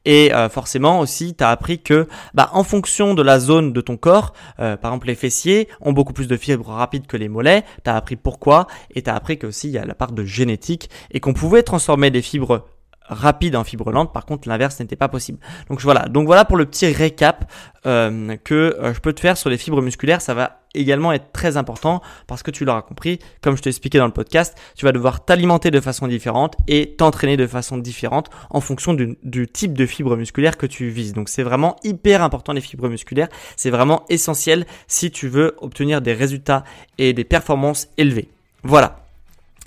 Et 0.06 0.34
euh, 0.34 0.48
forcément 0.48 1.02
aussi 1.02 1.36
tu 1.36 1.44
as 1.44 1.50
appris 1.50 1.82
que 1.82 2.08
bah, 2.34 2.50
en 2.54 2.64
fonction 2.64 3.14
de 3.14 3.22
la 3.22 3.40
zone 3.40 3.74
de 3.74 3.82
ton 3.82 3.98
corps 3.98 4.34
euh, 4.60 4.78
par 4.78 4.92
exemple 4.92 5.08
les 5.08 5.16
fessiers 5.16 5.68
ont 5.82 5.92
beaucoup 5.92 6.14
plus 6.14 6.28
de 6.28 6.38
fibres 6.38 6.70
rapides 6.70 7.08
que 7.08 7.18
les 7.18 7.28
mollets. 7.28 7.64
Tu 7.84 7.90
as 7.90 7.96
appris 7.98 8.16
pourquoi. 8.16 8.68
Et 8.96 9.02
tu 9.02 9.10
as 9.10 9.16
appris 9.16 9.38
que 9.38 9.48
aussi 9.48 9.68
il 9.68 9.74
y 9.74 9.78
a 9.78 9.86
la 9.86 9.96
part 9.96 10.14
de 10.14 10.24
génétique 10.24 10.90
et 11.12 11.20
qu'on 11.20 11.34
pouvait 11.34 11.64
transformer 11.64 12.10
des 12.12 12.22
fibres 12.22 12.66
rapide 13.12 13.56
en 13.56 13.64
fibre 13.64 13.92
lente. 13.92 14.14
Par 14.14 14.26
contre, 14.26 14.48
l'inverse 14.48 14.80
n'était 14.80 14.96
pas 14.96 15.10
possible. 15.10 15.38
Donc 15.70 15.82
voilà. 15.82 16.08
Donc 16.08 16.26
voilà 16.26 16.46
pour 16.46 16.58
le 16.58 16.66
petit 16.66 16.92
récap 16.92 17.52
euh, 17.86 18.38
que 18.44 18.54
euh, 18.80 18.94
je 18.94 19.00
peux 19.00 19.14
te 19.14 19.20
faire 19.20 19.38
sur 19.38 19.50
les 19.50 19.58
fibres 19.58 19.82
musculaires. 19.82 20.22
Ça 20.22 20.34
va 20.34 20.62
également 20.74 21.12
être 21.12 21.32
très 21.34 21.58
important 21.58 22.02
parce 22.28 22.44
que 22.44 22.52
tu 22.52 22.64
l'auras 22.64 22.82
compris, 22.82 23.20
comme 23.42 23.58
je 23.58 23.62
t'ai 23.62 23.70
expliqué 23.70 23.98
dans 23.98 24.06
le 24.06 24.14
podcast, 24.14 24.58
tu 24.76 24.86
vas 24.86 24.94
devoir 24.94 25.26
t'alimenter 25.26 25.70
de 25.70 25.82
façon 25.82 26.08
différente 26.08 26.56
et 26.68 26.96
t'entraîner 26.96 27.36
de 27.36 27.46
façon 27.46 27.78
différente 27.78 28.30
en 28.50 28.62
fonction 28.62 28.94
du, 28.94 29.18
du 29.24 29.48
type 29.48 29.74
de 29.74 29.86
fibre 29.86 30.16
musculaire 30.16 30.58
que 30.58 30.66
tu 30.66 30.90
vises. 30.90 31.14
Donc 31.14 31.28
c'est 31.28 31.44
vraiment 31.44 31.76
hyper 31.84 32.24
important 32.24 32.54
les 32.54 32.62
fibres 32.62 32.88
musculaires. 32.88 33.28
C'est 33.58 33.70
vraiment 33.70 34.06
essentiel 34.10 34.66
si 34.88 35.12
tu 35.12 35.28
veux 35.28 35.56
obtenir 35.60 36.02
des 36.02 36.14
résultats 36.14 36.64
et 36.98 37.14
des 37.14 37.26
performances 37.26 37.90
élevées. 37.98 38.30
Voilà. 38.64 39.01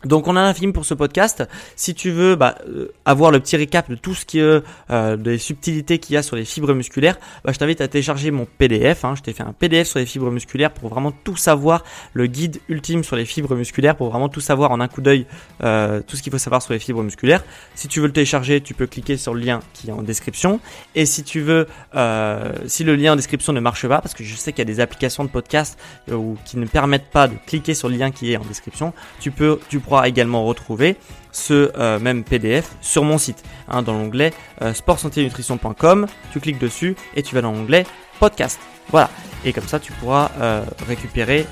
Donc 0.04 0.28
on 0.28 0.36
a 0.36 0.40
un 0.40 0.54
film 0.54 0.72
pour 0.72 0.84
ce 0.84 0.94
podcast. 0.94 1.44
Si 1.76 1.94
tu 1.94 2.10
veux 2.10 2.36
bah, 2.36 2.56
euh, 2.68 2.92
avoir 3.04 3.30
le 3.30 3.40
petit 3.40 3.56
récap 3.56 3.90
de 3.90 3.96
tout 3.96 4.14
ce 4.14 4.24
qui 4.24 4.38
est 4.38 4.62
euh, 4.90 5.16
des 5.16 5.38
subtilités 5.38 5.98
qu'il 5.98 6.14
y 6.14 6.16
a 6.16 6.22
sur 6.22 6.36
les 6.36 6.44
fibres 6.44 6.74
musculaires, 6.74 7.18
bah, 7.44 7.52
je 7.52 7.58
t'invite 7.58 7.80
à 7.80 7.88
télécharger 7.88 8.30
mon 8.30 8.46
PDF. 8.58 9.04
Hein. 9.04 9.14
Je 9.16 9.22
t'ai 9.22 9.32
fait 9.32 9.42
un 9.42 9.52
PDF 9.52 9.88
sur 9.88 9.98
les 9.98 10.06
fibres 10.06 10.30
musculaires 10.30 10.72
pour 10.72 10.88
vraiment 10.88 11.12
tout 11.12 11.36
savoir, 11.36 11.84
le 12.12 12.26
guide 12.26 12.60
ultime 12.68 13.04
sur 13.04 13.16
les 13.16 13.24
fibres 13.24 13.54
musculaires 13.54 13.96
pour 13.96 14.10
vraiment 14.10 14.28
tout 14.28 14.40
savoir 14.40 14.70
en 14.70 14.80
un 14.80 14.88
coup 14.88 15.00
d'œil, 15.00 15.26
euh, 15.62 16.00
tout 16.06 16.16
ce 16.16 16.22
qu'il 16.22 16.32
faut 16.32 16.38
savoir 16.38 16.62
sur 16.62 16.72
les 16.72 16.78
fibres 16.78 17.02
musculaires. 17.02 17.44
Si 17.74 17.88
tu 17.88 18.00
veux 18.00 18.06
le 18.06 18.12
télécharger, 18.12 18.60
tu 18.60 18.74
peux 18.74 18.86
cliquer 18.86 19.16
sur 19.16 19.34
le 19.34 19.40
lien 19.40 19.60
qui 19.72 19.88
est 19.88 19.92
en 19.92 20.02
description. 20.02 20.60
Et 20.94 21.06
si 21.06 21.22
tu 21.24 21.40
veux, 21.40 21.66
si 22.66 22.84
le 22.84 22.96
lien 22.96 23.14
en 23.14 23.16
description 23.16 23.52
ne 23.52 23.60
marche 23.60 23.86
pas, 23.86 24.00
parce 24.00 24.14
que 24.14 24.24
je 24.24 24.34
sais 24.34 24.52
qu'il 24.52 24.60
y 24.60 24.62
a 24.62 24.72
des 24.72 24.80
applications 24.80 25.24
de 25.24 25.28
podcast 25.28 25.78
qui 26.44 26.56
ne 26.56 26.66
permettent 26.66 27.10
pas 27.10 27.28
de 27.28 27.34
cliquer 27.46 27.74
sur 27.74 27.88
le 27.88 27.96
lien 27.96 28.10
qui 28.10 28.32
est 28.32 28.36
en 28.36 28.44
description, 28.44 28.92
tu 29.20 29.30
peux, 29.30 29.58
tu 29.68 29.80
pourras 29.80 29.93
également 30.02 30.44
retrouver 30.44 30.96
ce 31.32 31.72
euh, 31.78 31.98
même 31.98 32.22
PDF 32.24 32.70
sur 32.80 33.02
mon 33.04 33.18
site, 33.18 33.42
hein, 33.68 33.82
dans 33.82 33.92
l'onglet 33.92 34.32
euh, 34.62 34.72
nutrition.com. 35.16 36.06
Tu 36.32 36.40
cliques 36.40 36.58
dessus 36.58 36.96
et 37.16 37.22
tu 37.22 37.34
vas 37.34 37.42
dans 37.42 37.52
l'onglet 37.52 37.86
podcast. 38.20 38.60
Voilà. 38.90 39.10
Et 39.44 39.52
comme 39.52 39.66
ça, 39.66 39.78
tu 39.78 39.92
pourras 39.92 40.30
euh, 40.40 40.62
récupérer 40.86 41.46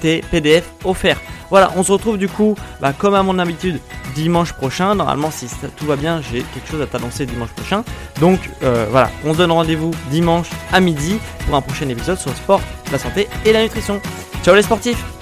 tes 0.00 0.22
PDF 0.30 0.70
offerts. 0.84 1.20
Voilà, 1.50 1.72
on 1.76 1.82
se 1.82 1.92
retrouve 1.92 2.16
du 2.16 2.28
coup, 2.28 2.56
bah, 2.80 2.92
comme 2.96 3.14
à 3.14 3.22
mon 3.22 3.38
habitude, 3.38 3.80
dimanche 4.14 4.52
prochain. 4.52 4.94
Normalement, 4.94 5.30
si 5.30 5.46
tout 5.76 5.86
va 5.86 5.96
bien, 5.96 6.20
j'ai 6.20 6.42
quelque 6.42 6.70
chose 6.70 6.80
à 6.80 6.86
t'annoncer 6.86 7.26
dimanche 7.26 7.50
prochain. 7.50 7.84
Donc 8.20 8.38
euh, 8.62 8.86
voilà, 8.90 9.10
on 9.24 9.32
se 9.32 9.38
donne 9.38 9.52
rendez-vous 9.52 9.90
dimanche 10.10 10.48
à 10.72 10.80
midi 10.80 11.18
pour 11.46 11.56
un 11.56 11.60
prochain 11.60 11.88
épisode 11.88 12.18
sur 12.18 12.30
le 12.30 12.36
sport, 12.36 12.60
la 12.92 12.98
santé 12.98 13.28
et 13.44 13.52
la 13.52 13.62
nutrition. 13.62 14.00
Ciao 14.42 14.54
les 14.54 14.62
sportifs 14.62 15.19